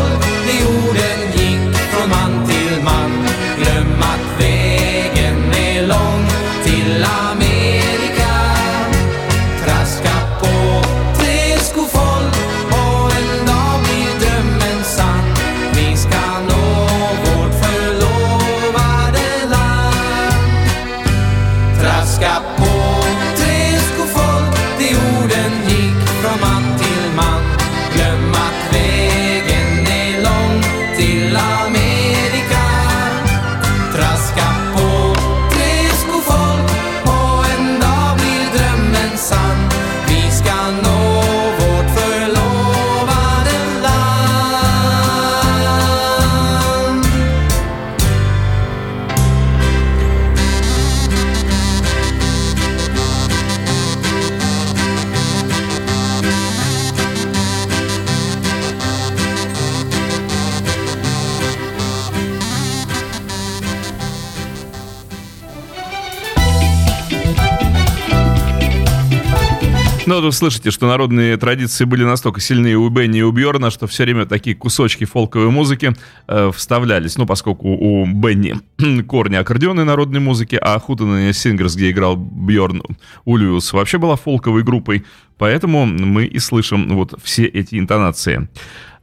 Ну, 70.18 70.24
вы 70.24 70.32
слышите, 70.32 70.72
что 70.72 70.88
народные 70.88 71.36
традиции 71.36 71.84
были 71.84 72.02
настолько 72.02 72.40
сильны 72.40 72.74
у 72.74 72.88
Бенни 72.88 73.20
и 73.20 73.22
у 73.22 73.30
Бьорна, 73.30 73.70
что 73.70 73.86
все 73.86 74.02
время 74.02 74.26
такие 74.26 74.56
кусочки 74.56 75.04
фолковой 75.04 75.50
музыки 75.50 75.94
э, 76.26 76.50
вставлялись. 76.52 77.16
Ну, 77.16 77.24
поскольку 77.24 77.68
у 77.68 78.04
Бенни 78.04 78.56
корни 79.02 79.36
аккордеонной 79.36 79.84
народной 79.84 80.18
музыки, 80.18 80.58
а 80.60 80.76
Hootenanny 80.80 81.32
Singers, 81.32 81.76
где 81.76 81.92
играл 81.92 82.16
Бьорн 82.16 82.82
Ульюс, 83.26 83.72
вообще 83.72 83.98
была 83.98 84.16
фолковой 84.16 84.64
группой. 84.64 85.04
Поэтому 85.36 85.86
мы 85.86 86.24
и 86.24 86.40
слышим 86.40 86.96
вот 86.96 87.14
все 87.22 87.44
эти 87.44 87.78
интонации. 87.78 88.48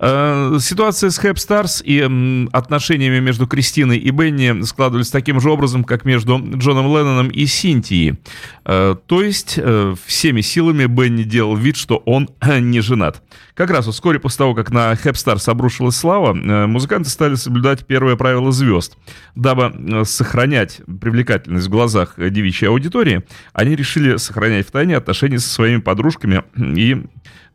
Э, 0.08 0.60
ситуация 0.62 1.10
с 1.10 1.18
Hep 1.18 1.40
Stars 1.40 1.82
и 1.84 2.00
отношениями 2.52 3.20
между 3.20 3.48
Кристиной 3.48 3.98
и 3.98 4.12
Бенни 4.12 4.64
складывались 4.64 5.10
таким 5.10 5.42
же 5.42 5.50
образом, 5.50 5.84
как 5.84 6.06
между 6.06 6.38
Джоном 6.38 6.96
Ленноном 6.96 7.30
и 7.30 7.48
Синтией. 7.48 8.20
Э, 8.66 8.96
то 9.08 9.24
есть 9.24 9.56
э, 9.58 9.96
всеми 10.06 10.42
силами 10.42 10.86
Бенни 10.86 11.24
делал 11.24 11.56
вид, 11.56 11.76
что 11.76 11.98
он 12.06 12.30
не 12.60 12.82
женат. 12.82 13.24
Как 13.56 13.72
раз 13.72 13.88
вскоре 13.88 14.20
после 14.20 14.38
того, 14.38 14.54
как 14.54 14.70
на 14.70 14.96
Хэп 14.96 15.18
Старс 15.18 15.48
обрушилась 15.48 15.96
слава, 15.96 16.34
музыканты 16.34 17.10
стали 17.10 17.34
соблюдать 17.34 17.88
первое 17.88 18.16
правило 18.16 18.52
звезд. 18.52 18.98
Дабы 19.34 20.04
сохранять 20.06 20.82
привлекательность 21.02 21.66
в 21.66 21.72
глазах 21.72 22.14
девичьей 22.18 22.70
аудитории, 22.70 23.24
они 23.54 23.76
решили 23.76 24.18
сохранять 24.18 24.68
в 24.68 24.72
тайне 24.72 24.98
отношения 24.98 25.40
со 25.40 25.50
своими 25.50 25.80
подружками 25.80 26.44
и 26.56 27.06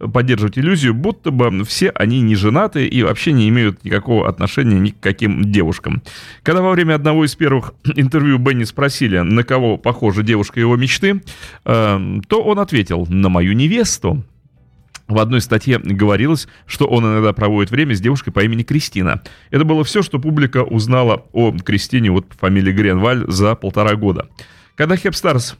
поддерживать 0.00 0.58
иллюзию, 0.58 0.94
будто 0.94 1.30
бы 1.30 1.64
все 1.64 1.90
они 1.90 2.20
не 2.20 2.34
женаты 2.34 2.86
и 2.86 3.02
вообще 3.02 3.32
не 3.32 3.48
имеют 3.48 3.84
никакого 3.84 4.28
отношения 4.28 4.78
ни 4.78 4.90
к 4.90 5.00
каким 5.00 5.50
девушкам. 5.52 6.02
Когда 6.42 6.62
во 6.62 6.70
время 6.70 6.94
одного 6.94 7.24
из 7.24 7.34
первых 7.34 7.74
интервью 7.96 8.38
Бенни 8.38 8.64
спросили, 8.64 9.18
на 9.18 9.44
кого 9.44 9.76
похожа 9.76 10.22
девушка 10.22 10.60
его 10.60 10.76
мечты, 10.76 11.22
э, 11.64 12.20
то 12.28 12.42
он 12.42 12.58
ответил 12.58 13.06
«на 13.08 13.28
мою 13.28 13.52
невесту». 13.52 14.24
В 15.06 15.18
одной 15.18 15.40
статье 15.40 15.80
говорилось, 15.80 16.46
что 16.66 16.86
он 16.86 17.04
иногда 17.04 17.32
проводит 17.32 17.72
время 17.72 17.96
с 17.96 18.00
девушкой 18.00 18.30
по 18.30 18.44
имени 18.44 18.62
Кристина. 18.62 19.22
Это 19.50 19.64
было 19.64 19.82
все, 19.82 20.02
что 20.02 20.20
публика 20.20 20.62
узнала 20.62 21.24
о 21.32 21.50
Кристине 21.50 22.12
вот 22.12 22.28
по 22.28 22.36
фамилии 22.36 22.72
Гренваль 22.72 23.24
за 23.26 23.56
полтора 23.56 23.96
года. 23.96 24.28
Когда 24.76 24.96
Хепстарс 24.96 25.56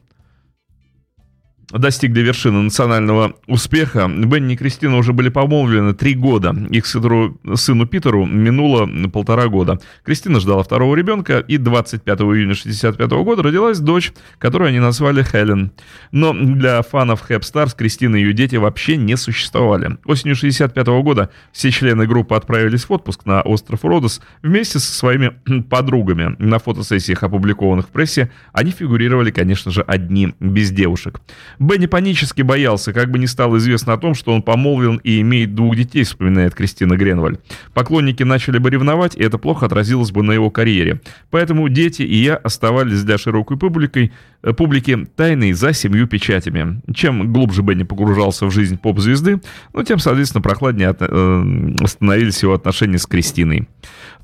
достигли 1.73 2.21
вершины 2.21 2.63
национального 2.63 3.35
успеха. 3.47 4.09
Бенни 4.09 4.55
и 4.55 4.57
Кристина 4.57 4.97
уже 4.97 5.13
были 5.13 5.29
помолвлены 5.29 5.95
три 5.95 6.15
года. 6.15 6.55
Их 6.71 6.87
сыну, 6.87 7.39
сыну 7.55 7.87
Питеру 7.87 8.27
минуло 8.27 8.89
полтора 9.09 9.49
года. 9.49 9.79
Кристина 10.05 10.41
ждала 10.41 10.63
второго 10.63 10.95
ребенка, 10.97 11.39
и 11.39 11.59
25 11.59 12.21
июня 12.21 12.53
1965 12.53 13.11
года 13.25 13.43
родилась 13.43 13.79
дочь, 13.79 14.13
которую 14.39 14.69
они 14.69 14.81
назвали 14.81 15.23
Хелен. 15.23 15.73
Но 16.13 16.33
для 16.33 16.83
фанов 16.83 17.21
Хэп 17.21 17.45
Старс 17.45 17.75
Кристина 17.75 18.17
и 18.17 18.21
ее 18.21 18.33
дети 18.33 18.57
вообще 18.57 18.97
не 18.97 19.17
существовали. 19.17 19.99
Осенью 20.05 20.35
1965 20.35 20.87
года 21.03 21.31
все 21.53 21.71
члены 21.71 22.07
группы 22.07 22.35
отправились 22.35 22.85
в 22.85 22.93
отпуск 22.93 23.27
на 23.27 23.43
остров 23.43 23.85
Родос 23.85 24.21
вместе 24.43 24.79
со 24.79 24.93
своими 24.93 25.33
подругами. 25.69 26.37
На 26.39 26.59
фотосессиях, 26.59 27.23
опубликованных 27.23 27.87
в 27.87 27.91
прессе, 27.91 28.31
они 28.53 28.71
фигурировали, 28.71 29.31
конечно 29.31 29.71
же, 29.71 29.83
одни, 29.83 30.35
без 30.41 30.71
девушек. 30.71 31.21
Бенни 31.61 31.85
панически 31.85 32.41
боялся, 32.41 32.95
как 32.95 33.11
бы 33.11 33.19
не 33.19 33.27
стало 33.27 33.59
известно 33.59 33.93
о 33.93 33.99
том, 33.99 34.15
что 34.15 34.33
он 34.33 34.43
помолвлен 34.43 34.99
и 35.05 35.21
имеет 35.21 35.55
двух 35.55 35.77
детей, 35.77 36.05
вспоминает 36.05 36.55
Кристина 36.55 36.97
Гренваль. 36.97 37.37
Поклонники 37.75 38.23
начали 38.23 38.57
бы 38.57 38.71
ревновать, 38.71 39.15
и 39.15 39.23
это 39.23 39.37
плохо 39.37 39.67
отразилось 39.67 40.11
бы 40.11 40.23
на 40.23 40.33
его 40.33 40.51
карьере. 40.51 41.03
Поэтому 41.29 41.69
дети 41.69 42.01
и 42.01 42.17
я 42.17 42.37
оставались 42.37 43.05
для 43.05 43.19
широкой 43.19 43.59
публики, 43.59 44.11
э, 44.43 44.55
публики 44.55 45.07
тайной 45.17 45.53
за 45.53 45.75
семью 45.75 46.07
печатями. 46.07 46.81
Чем 46.95 47.31
глубже 47.31 47.61
Бенни 47.61 47.83
погружался 47.83 48.47
в 48.47 48.51
жизнь 48.51 48.79
поп-звезды, 48.79 49.43
ну, 49.75 49.83
тем, 49.83 49.99
соответственно, 49.99 50.41
прохладнее 50.41 50.97
э, 50.99 51.87
становились 51.87 52.43
его 52.43 52.55
отношения 52.55 52.97
с 52.97 53.05
Кристиной. 53.05 53.69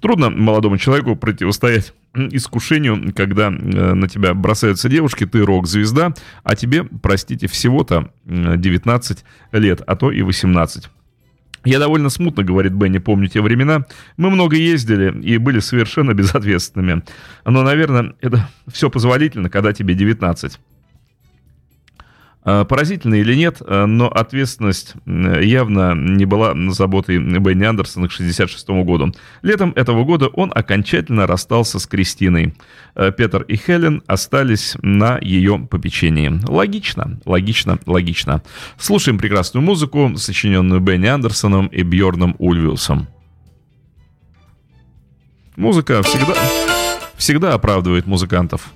Трудно 0.01 0.31
молодому 0.31 0.79
человеку 0.79 1.17
противостоять 1.17 1.93
искушению, 2.15 3.13
когда 3.15 3.49
э, 3.49 3.51
на 3.51 4.09
тебя 4.09 4.35
бросаются 4.35 4.89
девушки, 4.89 5.27
ты 5.27 5.45
рок-звезда, 5.45 6.15
а 6.43 6.57
тебе, 6.57 6.85
простите, 6.85 7.47
всего-то 7.47 8.11
19 8.25 9.25
лет, 9.53 9.83
а 9.87 9.97
то 9.97 10.11
и 10.11 10.23
18. 10.23 10.89
Я 11.67 11.81
довольно 11.81 12.11
смутно, 12.11 12.45
говорит 12.45 12.73
Бенни, 12.73 12.99
помню 12.99 13.27
те 13.27 13.41
времена. 13.41 13.87
Мы 14.17 14.31
много 14.31 14.55
ездили 14.55 15.21
и 15.21 15.37
были 15.37 15.59
совершенно 15.59 16.15
безответственными. 16.15 17.03
Но, 17.45 17.63
наверное, 17.63 18.15
это 18.21 18.49
все 18.69 18.89
позволительно, 18.89 19.51
когда 19.51 19.73
тебе 19.73 19.95
19. 19.95 20.61
А, 22.49 22.65
поразительно 22.65 23.17
или 23.17 23.35
нет, 23.35 23.61
а, 23.61 23.87
но 23.87 24.07
ответственность 24.07 24.95
явно 25.05 25.95
не 25.95 26.25
была 26.27 26.55
заботой 26.71 27.19
Бенни 27.19 27.65
Андерсона 27.65 28.09
к 28.09 28.13
1966 28.13 28.69
году. 28.87 29.13
Летом 29.43 29.73
этого 29.75 30.05
года 30.05 30.29
он 30.29 30.53
окончательно 30.55 31.27
расстался 31.27 31.81
с 31.81 31.87
Кристиной. 31.89 32.55
А, 32.95 33.11
Петр 33.11 33.43
и 33.43 33.57
Хелен 33.57 34.05
остались 34.07 34.77
на 34.81 35.19
ее 35.21 35.59
попечении. 35.59 36.41
Логично, 36.47 37.19
логично, 37.27 37.81
логично. 37.85 38.43
Слушаем 38.79 39.19
прекрасную 39.19 39.65
музыку, 39.65 40.13
сочиненную 40.17 40.81
Бенни 40.81 41.07
Андерсоном 41.07 41.67
и 41.67 41.83
Бьорном 41.83 42.37
Ульвиусом. 42.39 43.09
Музыка 45.57 46.01
всегда, 46.05 46.35
всегда 47.17 47.55
оправдывает 47.55 48.07
музыкантов. 48.07 48.71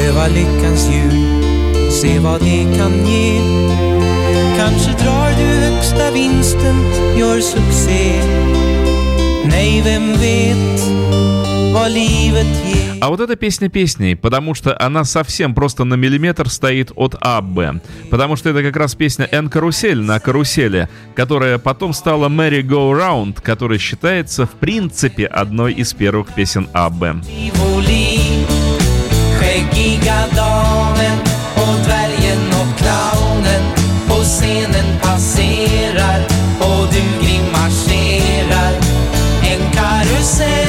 Pröva 0.00 0.26
lyckans 0.28 0.88
hjul, 0.88 1.16
se 1.90 2.18
vad 2.18 2.40
det 2.40 2.76
kan 2.76 3.06
ge. 3.06 3.40
Kanske 4.56 4.90
drar 5.04 5.30
du 5.38 5.44
högsta 5.44 6.10
vinsten, 6.10 6.76
gör 7.18 7.40
succé. 7.40 8.22
Nej, 9.44 9.82
vem 9.84 10.12
vet 10.12 10.80
vad 11.74 11.92
livet 11.92 12.46
ger. 12.66 12.98
А 13.02 13.10
вот 13.10 13.20
эта 13.20 13.36
песня 13.36 13.68
песней, 13.68 14.16
потому 14.16 14.54
что 14.54 14.74
она 14.80 15.04
совсем 15.04 15.54
просто 15.54 15.84
на 15.84 15.94
миллиметр 15.96 16.48
стоит 16.48 16.92
от 16.96 17.16
Аббы. 17.20 17.82
Потому 18.10 18.36
что 18.36 18.48
это 18.48 18.62
как 18.62 18.76
раз 18.76 18.94
песня 18.94 19.28
«Эн 19.30 19.50
карусель» 19.50 20.00
на 20.00 20.18
карусели, 20.18 20.88
которая 21.14 21.58
потом 21.58 21.92
стала 21.92 22.30
«Merry 22.30 22.62
Go 22.62 22.90
Round», 22.98 23.42
которая 23.42 23.78
считается 23.78 24.46
в 24.46 24.52
принципе 24.52 25.26
одной 25.26 25.74
из 25.74 25.92
первых 25.92 26.32
песен 26.34 26.68
skäggiga 26.72 28.29
och 31.60 31.76
dvärgen 31.84 32.48
och 32.60 32.78
clownen 32.78 33.62
på 34.08 34.14
scenen 34.14 34.98
passerar 35.02 36.20
och 36.60 36.86
du 36.92 37.26
grimaserar 37.26 38.72
en 39.42 39.70
karusell 39.72 40.59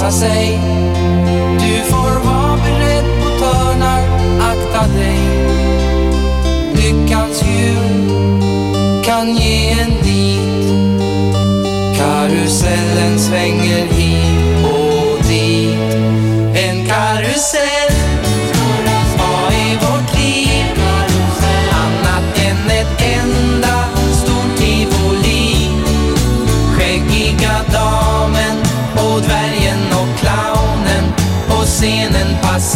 passa 0.00 0.10
sig. 0.10 0.60
Du 1.58 1.90
får 1.90 2.24
vara 2.24 2.56
beredd 2.56 3.04
på 3.22 3.28
törnar 3.38 4.02
Akta 4.40 4.86
dig. 4.96 5.19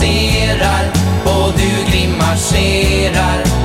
Passerar 0.04 0.92
och 1.24 1.52
du 1.58 1.92
grimaserar. 1.92 3.63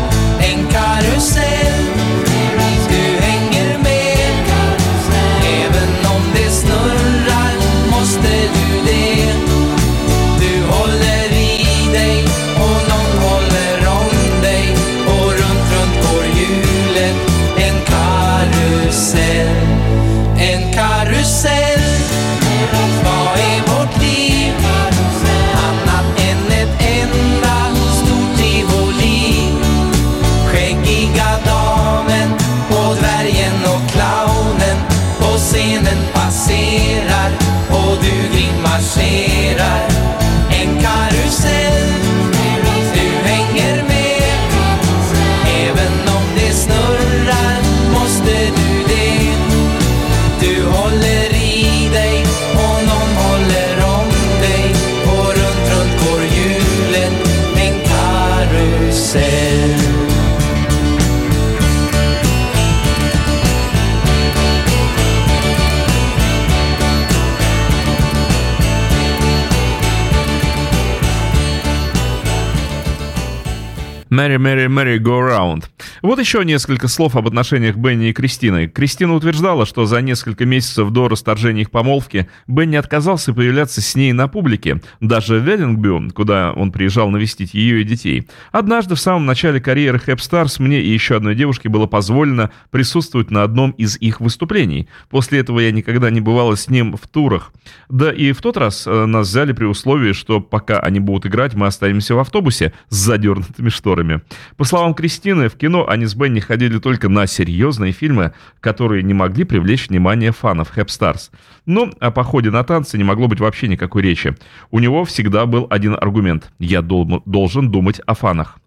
merry, 74.19 74.37
merry, 74.37 74.67
merry 74.67 74.99
go 74.99 75.17
round. 75.17 75.69
Вот 76.01 76.19
еще 76.19 76.45
несколько 76.45 76.87
слов 76.87 77.15
об 77.17 77.27
отношениях 77.27 77.75
Бенни 77.75 78.09
и 78.09 78.13
Кристины. 78.13 78.67
Кристина 78.67 79.15
утверждала, 79.15 79.65
что 79.65 79.85
за 79.85 80.01
несколько 80.01 80.45
месяцев 80.45 80.91
до 80.91 81.09
расторжения 81.09 81.63
их 81.63 81.71
помолвки 81.71 82.29
Бенни 82.47 82.77
отказался 82.77 83.33
появляться 83.33 83.81
с 83.81 83.95
ней 83.95 84.13
на 84.13 84.29
публике, 84.29 84.81
даже 85.01 85.39
в 85.39 85.43
Веллингбю, 85.43 86.09
куда 86.13 86.53
он 86.53 86.71
приезжал 86.71 87.09
навестить 87.09 87.53
ее 87.53 87.81
и 87.81 87.83
детей. 87.83 88.27
Однажды 88.51 88.95
в 88.95 88.99
самом 88.99 89.25
начале 89.25 89.59
карьеры 89.59 89.99
Хэп 89.99 90.21
Старс 90.21 90.59
мне 90.59 90.81
и 90.81 90.89
еще 90.89 91.17
одной 91.17 91.35
девушке 91.35 91.67
было 91.67 91.85
позволено 91.85 92.51
присутствовать 92.71 93.29
на 93.29 93.43
одном 93.43 93.71
из 93.71 93.97
их 93.97 94.21
выступлений. 94.21 94.87
После 95.09 95.39
этого 95.39 95.59
я 95.59 95.71
никогда 95.71 96.09
не 96.09 96.21
бывала 96.21 96.55
с 96.55 96.69
ним 96.69 96.95
в 96.95 97.07
турах. 97.07 97.51
Да 97.89 98.11
и 98.11 98.31
в 98.31 98.41
тот 98.41 98.55
раз 98.55 98.87
э, 98.87 99.05
нас 99.05 99.27
взяли 99.27 99.51
при 99.51 99.65
условии, 99.65 100.13
что 100.13 100.39
пока 100.39 100.79
они 100.79 100.99
будут 100.99 101.25
играть, 101.25 101.55
мы 101.55 101.67
останемся 101.67 102.15
в 102.15 102.19
автобусе 102.19 102.73
с 102.87 102.95
задернутыми 102.95 103.69
шторами. 103.69 104.21
По 104.55 104.63
словам 104.63 104.93
Кристины, 104.93 105.49
в 105.49 105.55
кино 105.55 105.88
они 105.89 106.05
с 106.05 106.13
Бенни 106.13 106.39
ходили 106.39 106.77
только 106.77 107.09
на 107.09 107.25
серьезные 107.25 107.91
фильмы, 107.91 108.33
которые 108.59 109.03
не 109.03 109.13
могли 109.13 109.43
привлечь 109.43 109.89
внимание 109.89 110.31
фанов 110.31 110.69
Хэп 110.69 110.89
Старс. 110.89 111.31
Но 111.65 111.91
о 111.99 112.11
походе 112.11 112.51
на 112.51 112.63
танцы 112.63 112.97
не 112.97 113.03
могло 113.03 113.27
быть 113.27 113.39
вообще 113.39 113.67
никакой 113.67 114.03
речи. 114.03 114.35
У 114.69 114.79
него 114.79 115.03
всегда 115.03 115.45
был 115.45 115.65
один 115.69 115.95
аргумент– 115.95 116.51
я 116.59 116.81
дол- 116.81 117.23
должен 117.25 117.71
думать 117.71 117.99
о 118.05 118.13
фанах. 118.13 118.59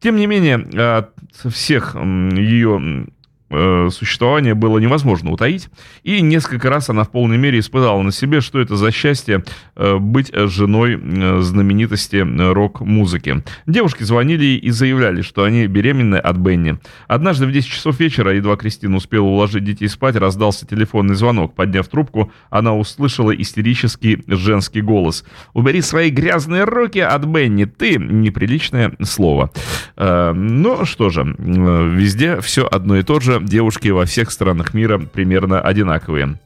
Тем 0.00 0.16
не 0.16 0.26
менее, 0.26 0.56
от 0.98 1.14
всех 1.52 1.94
ее 1.94 3.06
э, 3.50 3.88
существование 3.90 4.54
было 4.54 4.78
невозможно 4.78 5.30
утаить, 5.30 5.68
и 6.02 6.20
несколько 6.20 6.70
раз 6.70 6.90
она 6.90 7.04
в 7.04 7.10
полной 7.10 7.38
мере 7.38 7.58
испытала 7.58 8.00
на 8.02 8.12
себе, 8.12 8.40
что 8.40 8.60
это 8.60 8.76
за 8.76 8.90
счастье 8.90 9.44
э, 9.76 9.96
быть 9.98 10.30
женой 10.34 11.00
э, 11.00 11.40
знаменитости 11.40 12.16
э, 12.16 12.52
рок-музыки. 12.52 13.42
Девушки 13.66 14.02
звонили 14.02 14.44
и 14.56 14.70
заявляли, 14.70 15.22
что 15.22 15.44
они 15.44 15.66
беременны 15.66 16.16
от 16.16 16.36
Бенни. 16.36 16.78
Однажды 17.08 17.46
в 17.46 17.52
10 17.52 17.68
часов 17.68 18.00
вечера, 18.00 18.34
едва 18.34 18.56
Кристина 18.56 18.96
успела 18.96 19.24
уложить 19.24 19.64
детей 19.64 19.88
спать, 19.88 20.16
раздался 20.16 20.66
телефонный 20.66 21.14
звонок. 21.14 21.54
Подняв 21.54 21.88
трубку, 21.88 22.32
она 22.50 22.74
услышала 22.74 23.30
истерический 23.34 24.22
женский 24.26 24.80
голос. 24.80 25.24
«Убери 25.52 25.80
свои 25.80 26.10
грязные 26.10 26.64
руки 26.64 27.00
от 27.00 27.24
Бенни, 27.24 27.64
ты!» 27.64 27.96
Неприличное 27.98 28.92
слово. 29.02 29.50
Э, 29.96 30.32
Ну 30.34 30.84
что 30.84 31.10
же, 31.10 31.34
везде 31.38 32.40
все 32.40 32.66
одно 32.66 32.96
и 32.96 33.02
то 33.02 33.20
же. 33.20 33.33
Девушки 33.40 33.88
во 33.88 34.04
всех 34.04 34.30
странах 34.30 34.74
мира 34.74 34.98
примерно 34.98 35.60
одинаковые. 35.60 36.38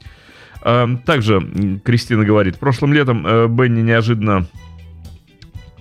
Э, 0.63 0.87
Также 1.05 1.41
Кристина 1.85 2.25
говорит, 2.25 2.59
прошлым 2.59 2.93
летом 2.93 3.27
э, 3.27 3.47
Бенни 3.49 3.83
неожиданно 3.83 4.47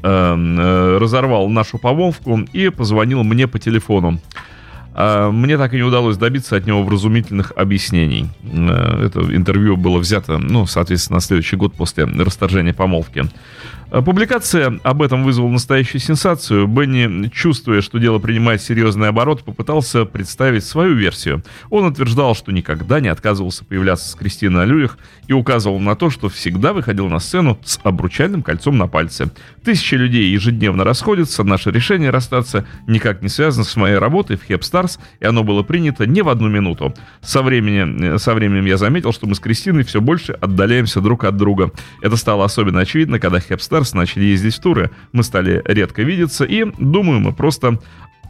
э, 0.04 0.08
э, 0.08 0.98
разорвал 1.00 1.50
нашу 1.50 1.78
помолвку 1.78 2.40
и 2.54 2.70
позвонил 2.70 3.24
мне 3.24 3.48
по 3.48 3.60
телефону. 3.60 4.20
А, 5.00 5.30
Мне 5.30 5.60
так 5.60 5.74
и 5.76 5.78
не 5.78 5.84
удалось 5.84 6.18
добиться 6.18 6.56
от 6.56 6.66
него 6.66 6.84
вразумительных 6.84 7.54
объяснений. 7.56 8.30
Э, 8.44 9.06
Это 9.06 9.22
интервью 9.36 9.78
было 9.78 10.00
взято, 10.00 10.40
ну, 10.40 10.66
соответственно, 10.66 11.18
на 11.18 11.22
следующий 11.22 11.56
год 11.56 11.76
после 11.76 12.06
расторжения 12.06 12.74
помолвки. 12.74 13.26
А, 13.90 14.02
Публикация 14.02 14.80
об 14.84 15.02
этом 15.04 15.24
вызвала 15.24 15.50
настоящую 15.50 16.02
сенсацию. 16.02 16.68
Бенни, 16.68 17.30
чувствуя, 17.30 17.82
что 17.82 18.00
дело 18.00 18.18
принимает 18.18 18.62
серьезный 18.62 19.10
оборот, 19.10 19.44
попытался 19.44 20.06
представить 20.06 20.66
свою 20.66 20.96
версию. 20.96 21.44
Он 21.70 21.86
утверждал, 21.86 22.36
что 22.36 22.52
никогда 22.52 23.00
не 23.00 23.08
отказывался 23.08 23.64
появляться 23.66 24.10
с 24.10 24.16
Кристиной 24.16 24.66
на 24.66 24.90
и 25.28 25.34
указывал 25.34 25.80
на 25.80 25.96
то, 25.96 26.10
что 26.10 26.30
всегда 26.30 26.74
выходил 26.74 27.08
на 27.08 27.20
сцену 27.20 27.60
с 27.64 27.80
обручальным 27.84 28.42
кольцом 28.42 28.78
на 28.78 28.88
пальце. 28.88 29.30
Тысячи 29.64 29.96
людей 29.96 30.32
ежедневно 30.32 30.84
расходятся, 30.84 31.44
наше 31.44 31.70
решение 31.72 32.10
расстаться 32.10 32.66
никак 32.88 33.22
не 33.22 33.30
связано 33.30 33.64
с 33.64 33.76
моей 33.76 33.98
работой 33.98 34.38
в 34.38 34.44
Хеп 34.44 34.64
Старс, 34.88 35.00
и 35.20 35.26
оно 35.26 35.44
было 35.44 35.64
принято 35.64 36.06
не 36.06 36.22
в 36.22 36.30
одну 36.30 36.48
минуту. 36.48 36.94
Со 37.22 37.42
временем, 37.42 37.98
э, 38.02 38.18
со 38.18 38.34
временем 38.34 38.66
я 38.66 38.78
заметил, 38.78 39.14
что 39.14 39.28
мы 39.28 39.36
с 39.36 39.40
Кристиной 39.40 39.84
все 39.84 40.02
больше 40.02 40.34
отдаляемся 40.34 41.02
друг 41.02 41.24
от 41.24 41.38
друга. 41.38 41.72
Это 42.02 42.16
стало 42.18 42.46
особенно 42.46 42.80
очевидно, 42.80 43.20
когда 43.20 43.40
Хеп 43.40 43.62
Старс 43.62 43.94
начали 43.94 44.26
ездить 44.26 44.56
в 44.56 44.62
туры. 44.62 44.90
Мы 45.14 45.24
стали 45.24 45.62
редко 45.66 46.02
видеться, 46.04 46.46
и, 46.46 46.66
думаю, 46.80 47.20
мы 47.20 47.34
просто 47.34 47.80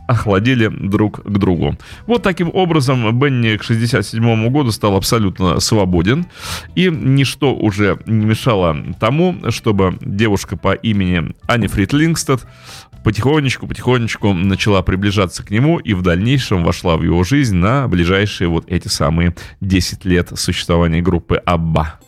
охладели 0.08 0.68
друг 0.68 1.22
к 1.24 1.38
другу. 1.38 1.76
Вот 2.08 2.24
таким 2.24 2.50
образом 2.54 3.20
Бенни 3.20 3.58
к 3.58 3.64
67 3.64 4.50
году 4.50 4.72
стал 4.72 4.96
абсолютно 4.96 5.60
свободен, 5.60 6.26
и 6.76 6.90
ничто 6.90 7.54
уже 7.54 8.00
не 8.06 8.26
мешало 8.26 8.76
тому, 9.00 9.36
чтобы 9.50 9.98
девушка 10.02 10.56
по 10.56 10.74
имени 10.74 11.36
Ани 11.46 11.68
Фрид 11.68 11.94
Лингстед 13.08 13.24
потихонечку-потихонечку 13.24 14.34
начала 14.34 14.82
приближаться 14.82 15.42
к 15.42 15.50
нему 15.50 15.78
и 15.78 15.94
в 15.94 16.02
дальнейшем 16.02 16.66
вошла 16.66 16.98
в 16.98 17.04
его 17.04 17.24
жизнь 17.24 17.56
на 17.56 17.88
ближайшие 17.88 18.50
вот 18.50 18.66
эти 18.68 18.90
самые 18.90 19.34
10 19.62 20.04
лет 20.04 20.32
существования 20.36 21.02
группы 21.02 21.38
Абба. 21.46 22.00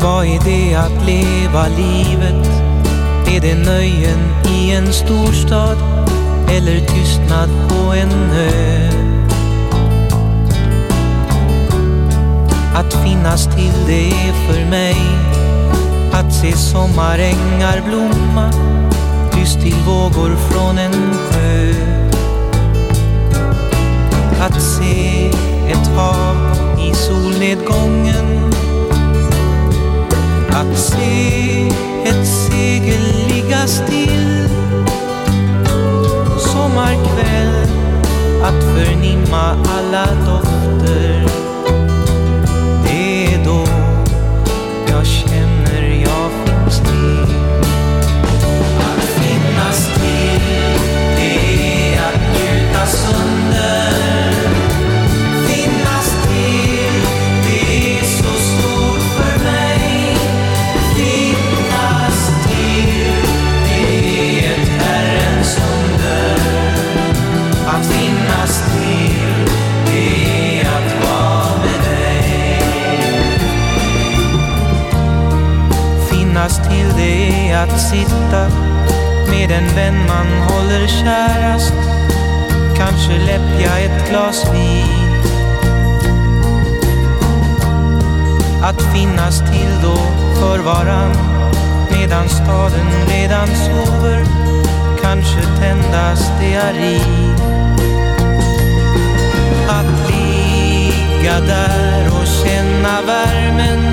Vad 0.00 0.26
är 0.26 0.40
det 0.44 0.74
att 0.74 1.06
leva 1.06 1.68
livet? 1.68 2.61
Är 3.32 3.40
det 3.40 3.54
nöjen 3.54 4.18
i 4.48 4.70
en 4.70 4.92
storstad 4.92 5.78
eller 6.50 6.80
tystnad 6.80 7.50
på 7.68 7.92
en 7.92 8.32
ö? 8.32 8.90
Att 12.74 12.94
finnas 13.04 13.46
till 13.46 13.72
det 13.86 14.10
är 14.10 14.32
för 14.32 14.70
mig 14.70 14.96
att 16.12 16.34
se 16.34 16.52
sommarängar 16.52 17.82
blomma 17.88 18.50
tyst 19.32 19.60
till 19.60 19.76
vågor 19.86 20.36
från 20.36 20.78
en 20.78 21.14
sjö. 21.14 21.72
Att 24.40 24.62
se 24.62 25.26
ett 25.68 25.86
hav 25.96 26.36
i 26.78 26.94
solnedgången 26.94 28.52
att 30.50 30.78
se 30.78 31.91
ett 32.04 32.26
segel 32.26 33.28
ligga 33.28 33.66
still. 33.66 34.48
Sommarkväll 36.38 37.66
Att 38.42 38.64
förnimma 38.64 39.56
alla 39.68 40.06
dofter. 40.06 41.11
Det 77.02 77.28
är 77.28 77.32
det 77.48 77.62
att 77.62 77.80
sitta 77.80 78.48
med 79.30 79.50
en 79.50 79.74
vän 79.76 79.94
man 80.08 80.26
håller 80.48 80.86
kärast. 80.86 81.74
Kanske 82.76 83.18
läppja 83.18 83.78
ett 83.78 84.10
glas 84.10 84.44
vin. 84.52 85.22
Att 88.62 88.82
finnas 88.94 89.38
till 89.38 89.82
då 89.82 89.96
för 90.40 90.58
varann 90.58 91.16
medan 91.90 92.28
staden 92.28 92.90
redan 93.08 93.48
sover. 93.48 94.24
Kanske 95.02 95.40
tända 95.60 96.16
stearin. 96.16 97.34
Att 99.68 100.10
ligga 100.10 101.40
där 101.40 102.06
och 102.06 102.26
känna 102.26 103.02
värmen 103.06 103.91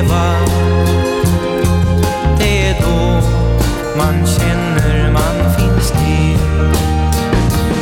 leva. 0.00 0.34
Det 2.38 2.68
är 2.68 2.80
då 2.80 3.26
man 3.98 4.26
känner 4.26 5.12
man 5.12 5.54
finns 5.54 5.90
till. 5.90 6.38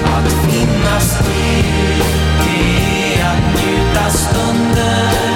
Att 0.04 0.32
finnas 0.32 1.18
till, 1.18 2.02
det 2.44 3.20
är 3.20 3.24
att 3.24 3.62
njuta 3.62 4.10
stunden. 4.10 5.27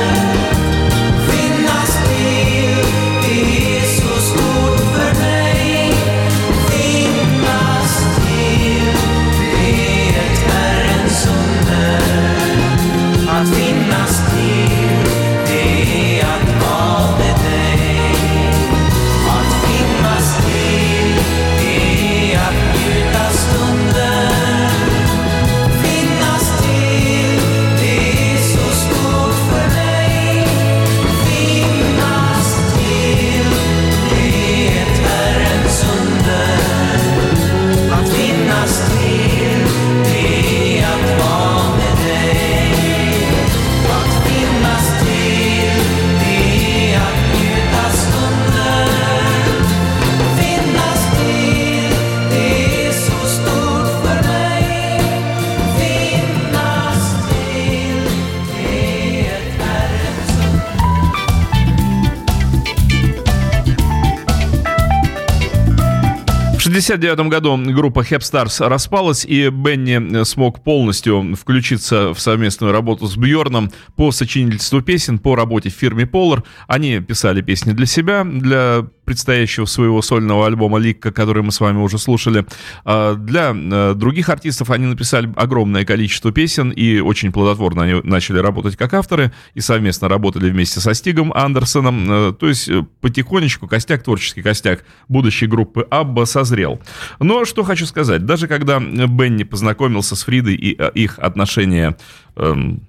69 66.73 67.29
году 67.29 67.57
группа 67.57 68.01
Hep 68.01 68.20
Stars 68.20 68.66
распалась, 68.66 69.25
и 69.25 69.49
Бенни 69.51 70.25
смог 70.25 70.62
полностью 70.64 71.37
включиться 71.37 72.14
в 72.14 72.20
совместную 72.20 72.73
работу 72.73 73.07
с 73.07 73.16
Бьорном 73.16 73.70
по 73.97 74.11
сочинительству 74.12 74.81
песен 74.81 75.18
по 75.18 75.37
работе 75.37 75.70
в 75.70 75.75
фирме 75.75 76.05
Polar. 76.05 76.45
Они 76.68 77.01
писали 77.01 77.43
песни 77.43 77.73
для 77.73 77.87
себя, 77.87 78.25
для 78.25 78.87
предстоящего 79.05 79.65
своего 79.65 80.01
сольного 80.03 80.47
альбома 80.47 80.79
«Ликка», 80.79 81.13
который 81.13 81.43
мы 81.43 81.53
с 81.53 81.61
вами 81.61 81.79
уже 81.79 81.99
слушали. 81.99 82.47
А 82.85 83.15
Для 83.15 83.53
э, 83.55 83.95
других 83.95 84.29
артистов 84.29 84.71
они 84.71 84.87
написали 84.87 85.33
огромное 85.37 85.85
количество 85.85 86.33
песен, 86.33 86.71
и 86.71 87.01
очень 87.01 87.33
плодотворно 87.33 87.83
они 87.83 88.01
начали 88.05 88.39
работать 88.39 88.77
как 88.77 88.95
авторы, 88.95 89.33
и 89.55 89.61
совместно 89.61 90.09
работали 90.09 90.51
вместе 90.51 90.81
со 90.81 90.95
Стигом 90.95 91.33
Андерсоном. 91.33 92.07
Э, 92.11 92.33
То 92.33 92.49
есть 92.49 92.69
э, 92.69 92.85
потихонечку 93.01 93.67
костяк, 93.67 94.03
творческий 94.03 94.43
костяк 94.43 94.85
будущей 95.09 95.47
группы 95.47 95.87
Абба 95.91 96.25
созрел. 96.25 96.81
Но 97.19 97.45
что 97.45 97.65
хочу 97.65 97.87
сказать, 97.87 98.25
даже 98.25 98.47
когда 98.47 98.79
Бенни 98.79 99.43
познакомился 99.43 100.17
с 100.17 100.23
Фридой 100.25 100.55
и 100.55 100.79
их 100.95 101.19
отношения 101.19 101.97
эм, 102.37 102.83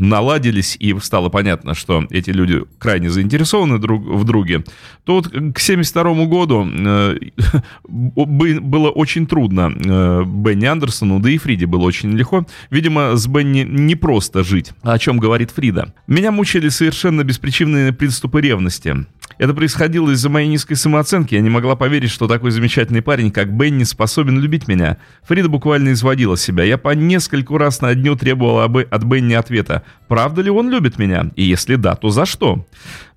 наладились, 0.00 0.76
и 0.80 0.96
стало 1.00 1.28
понятно, 1.28 1.74
что 1.74 2.04
эти 2.10 2.30
люди 2.30 2.62
крайне 2.78 3.10
заинтересованы 3.10 3.78
друг 3.78 4.02
в 4.04 4.24
друге, 4.24 4.64
то 5.04 5.14
вот 5.16 5.28
к 5.54 5.58
72 5.58 6.24
году 6.26 6.66
э, 6.68 7.16
бы- 7.88 8.60
было 8.60 8.90
очень 8.90 9.26
трудно 9.26 9.72
э, 9.74 10.24
Бенни 10.26 10.66
Андерсону, 10.66 11.20
да 11.20 11.30
и 11.30 11.38
Фриде 11.38 11.66
было 11.66 11.82
очень 11.82 12.12
легко. 12.16 12.46
Видимо, 12.70 13.16
с 13.16 13.26
Бенни 13.26 13.60
не 13.68 13.94
просто 13.94 14.42
жить, 14.42 14.72
о 14.82 14.98
чем 14.98 15.18
говорит 15.18 15.50
Фрида. 15.50 15.92
Меня 16.06 16.32
мучили 16.32 16.68
совершенно 16.68 17.22
беспричинные 17.24 17.92
приступы 17.92 18.40
ревности. 18.40 18.96
Это 19.38 19.54
происходило 19.54 20.10
из-за 20.10 20.28
моей 20.28 20.48
низкой 20.48 20.74
самооценки. 20.74 21.34
Я 21.34 21.40
не 21.40 21.48
могла 21.48 21.74
поверить, 21.74 22.10
что 22.10 22.28
такой 22.28 22.50
замечательный 22.50 23.00
парень, 23.00 23.30
как 23.30 23.50
Бенни, 23.50 23.84
способен 23.84 24.38
любить 24.38 24.68
меня. 24.68 24.98
Фрида 25.22 25.48
буквально 25.48 25.92
изводила 25.92 26.36
себя. 26.36 26.62
Я 26.64 26.76
по 26.76 26.90
нескольку 26.94 27.56
раз 27.56 27.80
на 27.80 27.94
дню 27.94 28.16
требовала 28.16 28.64
об- 28.64 28.76
от 28.76 29.04
Бенни 29.04 29.32
ответа. 29.32 29.82
Правда 30.10 30.42
ли 30.42 30.50
он 30.50 30.70
любит 30.70 30.98
меня? 30.98 31.30
И 31.36 31.44
если 31.44 31.76
да, 31.76 31.94
то 31.94 32.10
за 32.10 32.26
что? 32.26 32.66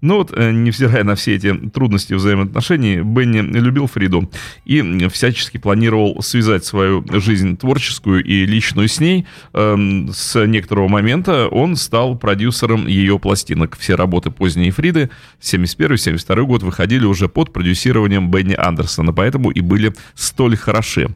Ну 0.01 0.17
вот, 0.17 0.31
э, 0.31 0.51
невзирая 0.51 1.03
на 1.03 1.15
все 1.15 1.33
эти 1.33 1.51
трудности 1.69 2.13
взаимоотношений, 2.13 3.01
Бенни 3.01 3.39
любил 3.39 3.87
Фриду 3.87 4.29
и 4.63 5.07
всячески 5.07 5.57
планировал 5.57 6.21
связать 6.21 6.65
свою 6.65 7.03
жизнь 7.19 7.57
творческую 7.57 8.23
и 8.23 8.45
личную 8.45 8.89
с 8.89 8.99
ней. 8.99 9.25
Эм, 9.53 10.09
С 10.13 10.45
некоторого 10.45 10.87
момента 10.87 11.47
он 11.47 11.77
стал 11.77 12.15
продюсером 12.15 12.85
ее 12.85 13.17
пластинок. 13.17 13.75
Все 13.79 13.95
работы 13.95 14.29
поздней 14.29 14.69
Фриды 14.69 15.09
71-72 15.41 16.45
год 16.45 16.61
выходили 16.61 17.05
уже 17.05 17.27
под 17.27 17.51
продюсированием 17.51 18.29
Бенни 18.29 18.53
Андерсона, 18.53 19.13
поэтому 19.13 19.49
и 19.49 19.61
были 19.61 19.93
столь 20.13 20.57
хороши. 20.57 21.15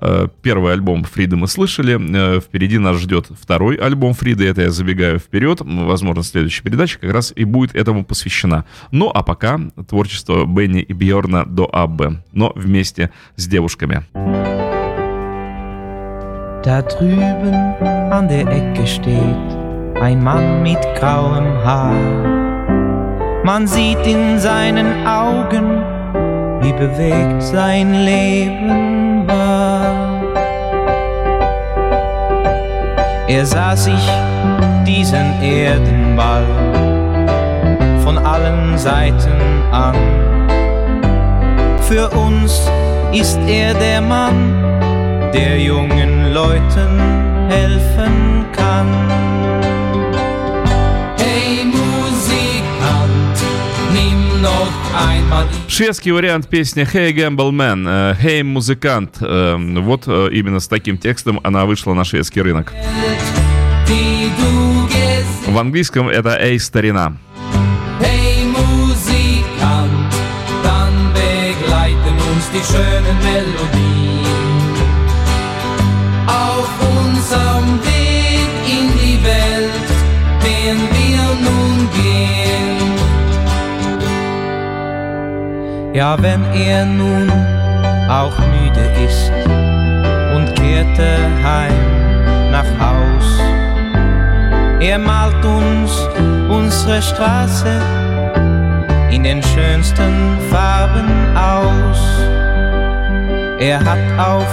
Э, 0.00 0.28
Первый 0.42 0.72
альбом 0.72 1.04
Фриды 1.04 1.36
мы 1.36 1.46
слышали. 1.48 1.98
Э, 1.98 2.40
Впереди 2.40 2.78
нас 2.78 2.96
ждет 2.98 3.26
второй 3.40 3.76
альбом 3.76 4.14
Фриды. 4.14 4.46
Это 4.46 4.62
я 4.62 4.70
забегаю 4.70 5.18
вперед. 5.18 5.60
Возможно, 5.60 6.22
следующая 6.22 6.62
передача 6.62 6.98
как 6.98 7.12
раз 7.12 7.32
и 7.34 7.44
будет 7.44 7.74
этому 7.74 8.04
посвящена. 8.04 8.64
Ну, 8.90 9.10
а 9.12 9.22
пока 9.22 9.60
творчество 9.88 10.44
Бенни 10.46 10.82
и 10.82 10.92
Бьорна 10.92 11.44
до 11.46 11.68
Аббе, 11.72 12.22
но 12.32 12.52
вместе 12.54 13.10
с 13.36 13.46
девушками. 13.46 14.04
Da 16.64 16.80
drüben 16.80 17.52
an 18.10 18.26
der 18.26 18.46
Ecke 18.48 18.86
steht 18.86 20.00
ein 20.00 20.22
Mann 20.24 20.62
mit 20.62 20.80
grauem 20.98 21.44
Haar. 21.62 21.94
Man 23.44 23.66
sieht 23.66 24.06
in 24.06 24.38
seinen 24.38 25.06
Augen, 25.06 25.82
wie 26.62 26.72
bewegt 26.72 27.42
sein 27.42 27.92
Leben 28.06 29.13
Er 33.26 33.46
sah 33.46 33.74
sich 33.74 34.04
diesen 34.86 35.42
Erdenball 35.42 36.44
von 38.02 38.18
allen 38.18 38.76
Seiten 38.76 39.40
an. 39.72 39.94
Für 41.88 42.10
uns 42.10 42.68
ist 43.12 43.38
er 43.48 43.72
der 43.72 44.02
Mann, 44.02 44.80
der 45.32 45.58
jungen 45.58 46.34
Leuten 46.34 47.48
helfen 47.48 48.44
kann. 48.52 49.33
Шведский 55.68 56.12
вариант 56.12 56.48
песни 56.48 56.84
«Hey 56.84 57.12
Gamble 57.12 57.50
Man», 57.50 57.84
э, 57.88 58.14
«Hey 58.22 58.44
музыкант». 58.44 59.16
Э, 59.20 59.56
Вот 59.56 60.04
э, 60.06 60.28
именно 60.32 60.60
с 60.60 60.68
таким 60.68 60.98
текстом 60.98 61.40
она 61.42 61.64
вышла 61.64 61.94
на 61.94 62.04
шведский 62.04 62.42
рынок. 62.42 62.72
В 65.46 65.58
английском 65.58 66.08
это 66.08 66.36
«Эй, 66.40 66.58
старина». 66.58 67.16
Ja, 85.94 86.20
wenn 86.20 86.44
er 86.52 86.84
nun 86.86 87.30
auch 88.10 88.36
müde 88.36 88.84
ist 89.06 89.30
und 90.34 90.52
kehrte 90.56 91.06
heim 91.40 92.50
nach 92.50 92.66
Haus. 92.80 93.38
Er 94.80 94.98
malt 94.98 95.44
uns 95.44 95.92
unsere 96.48 97.00
Straße 97.00 97.80
in 99.12 99.22
den 99.22 99.40
schönsten 99.40 100.36
Farben 100.50 101.36
aus. 101.36 102.02
Er 103.60 103.78
hat 103.78 104.18
auf 104.18 104.52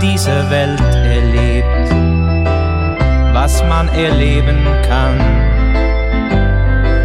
dieser 0.00 0.48
Welt 0.50 0.80
erlebt, 1.04 1.90
was 3.34 3.60
man 3.64 3.88
erleben 3.88 4.64
kann. 4.88 5.18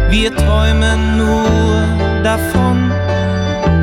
Wir 0.08 0.32
träumen 0.36 1.16
nur 1.18 2.22
davon, 2.22 2.92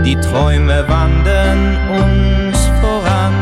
die 0.04 0.16
Träume 0.16 0.86
wandern 0.88 1.78
uns 1.90 2.58
voran. 2.82 3.34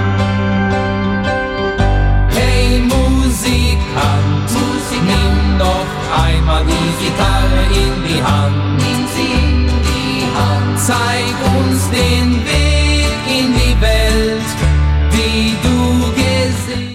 Hey 2.29 2.79
Musikant, 2.79 4.49
Musik, 4.53 5.01
nimm 5.03 5.57
doch 5.57 5.91
einmal 6.25 6.63
die 6.65 7.05
Gitarre 7.05 7.63
in 7.83 7.93
die 8.07 8.23
Hand. 8.23 8.77
Nimm 8.77 9.07
sie 9.15 9.31
in 9.43 9.67
die 9.67 10.23
Hand. 10.37 10.79
Zeig 10.79 11.35
uns 11.57 11.89
den 11.89 12.45
Weg 12.45 12.70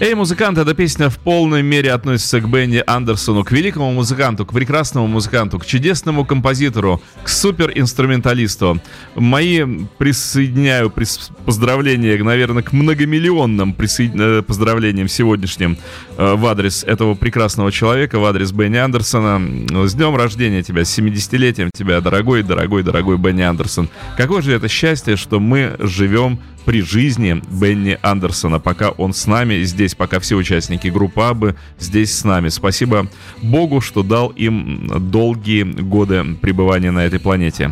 Эй, 0.07 0.13
музыкант, 0.15 0.57
эта 0.57 0.73
песня 0.73 1.09
в 1.09 1.17
полной 1.17 1.61
мере 1.61 1.91
относится 1.91 2.39
к 2.39 2.47
Бенни 2.49 2.81
Андерсону, 2.87 3.43
к 3.43 3.51
великому 3.51 3.91
музыканту, 3.91 4.45
к 4.45 4.53
прекрасному 4.53 5.05
музыканту, 5.05 5.59
к 5.59 5.65
чудесному 5.65 6.23
композитору, 6.23 7.01
к 7.23 7.27
супер-инструменталисту. 7.27 8.79
Мои 9.15 9.65
присоединяю 9.97 10.87
прис- 10.95 11.29
поздравления, 11.43 12.23
наверное, 12.23 12.63
к 12.63 12.71
многомиллионным 12.71 13.73
присоедин- 13.73 14.39
э, 14.39 14.41
поздравлениям 14.43 15.09
сегодняшним 15.09 15.77
э, 16.17 16.35
в 16.35 16.45
адрес 16.45 16.85
этого 16.85 17.13
прекрасного 17.15 17.69
человека, 17.73 18.17
в 18.17 18.23
адрес 18.23 18.53
Бенни 18.53 18.77
Андерсона. 18.77 19.41
С 19.89 19.93
днем 19.93 20.15
рождения 20.15 20.63
тебя, 20.63 20.85
с 20.85 20.97
70-летием 20.97 21.69
тебя, 21.77 21.99
дорогой, 21.99 22.43
дорогой, 22.43 22.81
дорогой 22.81 23.17
Бенни 23.17 23.41
Андерсон. 23.41 23.89
Какое 24.15 24.41
же 24.41 24.53
это 24.53 24.69
счастье, 24.69 25.17
что 25.17 25.41
мы 25.41 25.75
живем 25.79 26.39
при 26.67 26.81
жизни 26.81 27.41
Бенни 27.49 27.97
Андерсона, 28.01 28.59
пока 28.59 28.89
он 28.89 29.13
с 29.13 29.25
нами 29.25 29.63
здесь, 29.63 29.95
пока 29.95 30.19
все 30.19 30.35
участники 30.35 30.89
группы 30.89 31.21
Абы 31.21 31.55
здесь 31.79 32.13
с 32.13 32.25
нами. 32.25 32.49
Спасибо 32.49 33.07
Богу, 33.41 33.79
что 33.79 34.03
дал 34.03 34.27
им 34.31 35.09
долгие 35.09 35.63
годы 35.63 36.35
пребывания 36.41 36.91
на 36.91 37.05
этой 37.05 37.21
планете. 37.21 37.71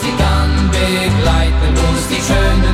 Musikant 0.00 0.70
begleiten 0.70 1.74
uns 1.74 2.69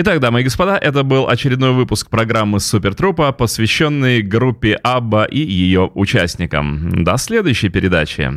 Итак, 0.00 0.20
дамы 0.20 0.42
и 0.42 0.44
господа, 0.44 0.78
это 0.78 1.02
был 1.02 1.28
очередной 1.28 1.72
выпуск 1.72 2.08
программы 2.08 2.60
Супертрупа, 2.60 3.32
посвященный 3.32 4.22
группе 4.22 4.74
Абба 4.74 5.24
и 5.24 5.40
ее 5.40 5.90
участникам. 5.92 7.02
До 7.02 7.16
следующей 7.16 7.68
передачи. 7.68 8.30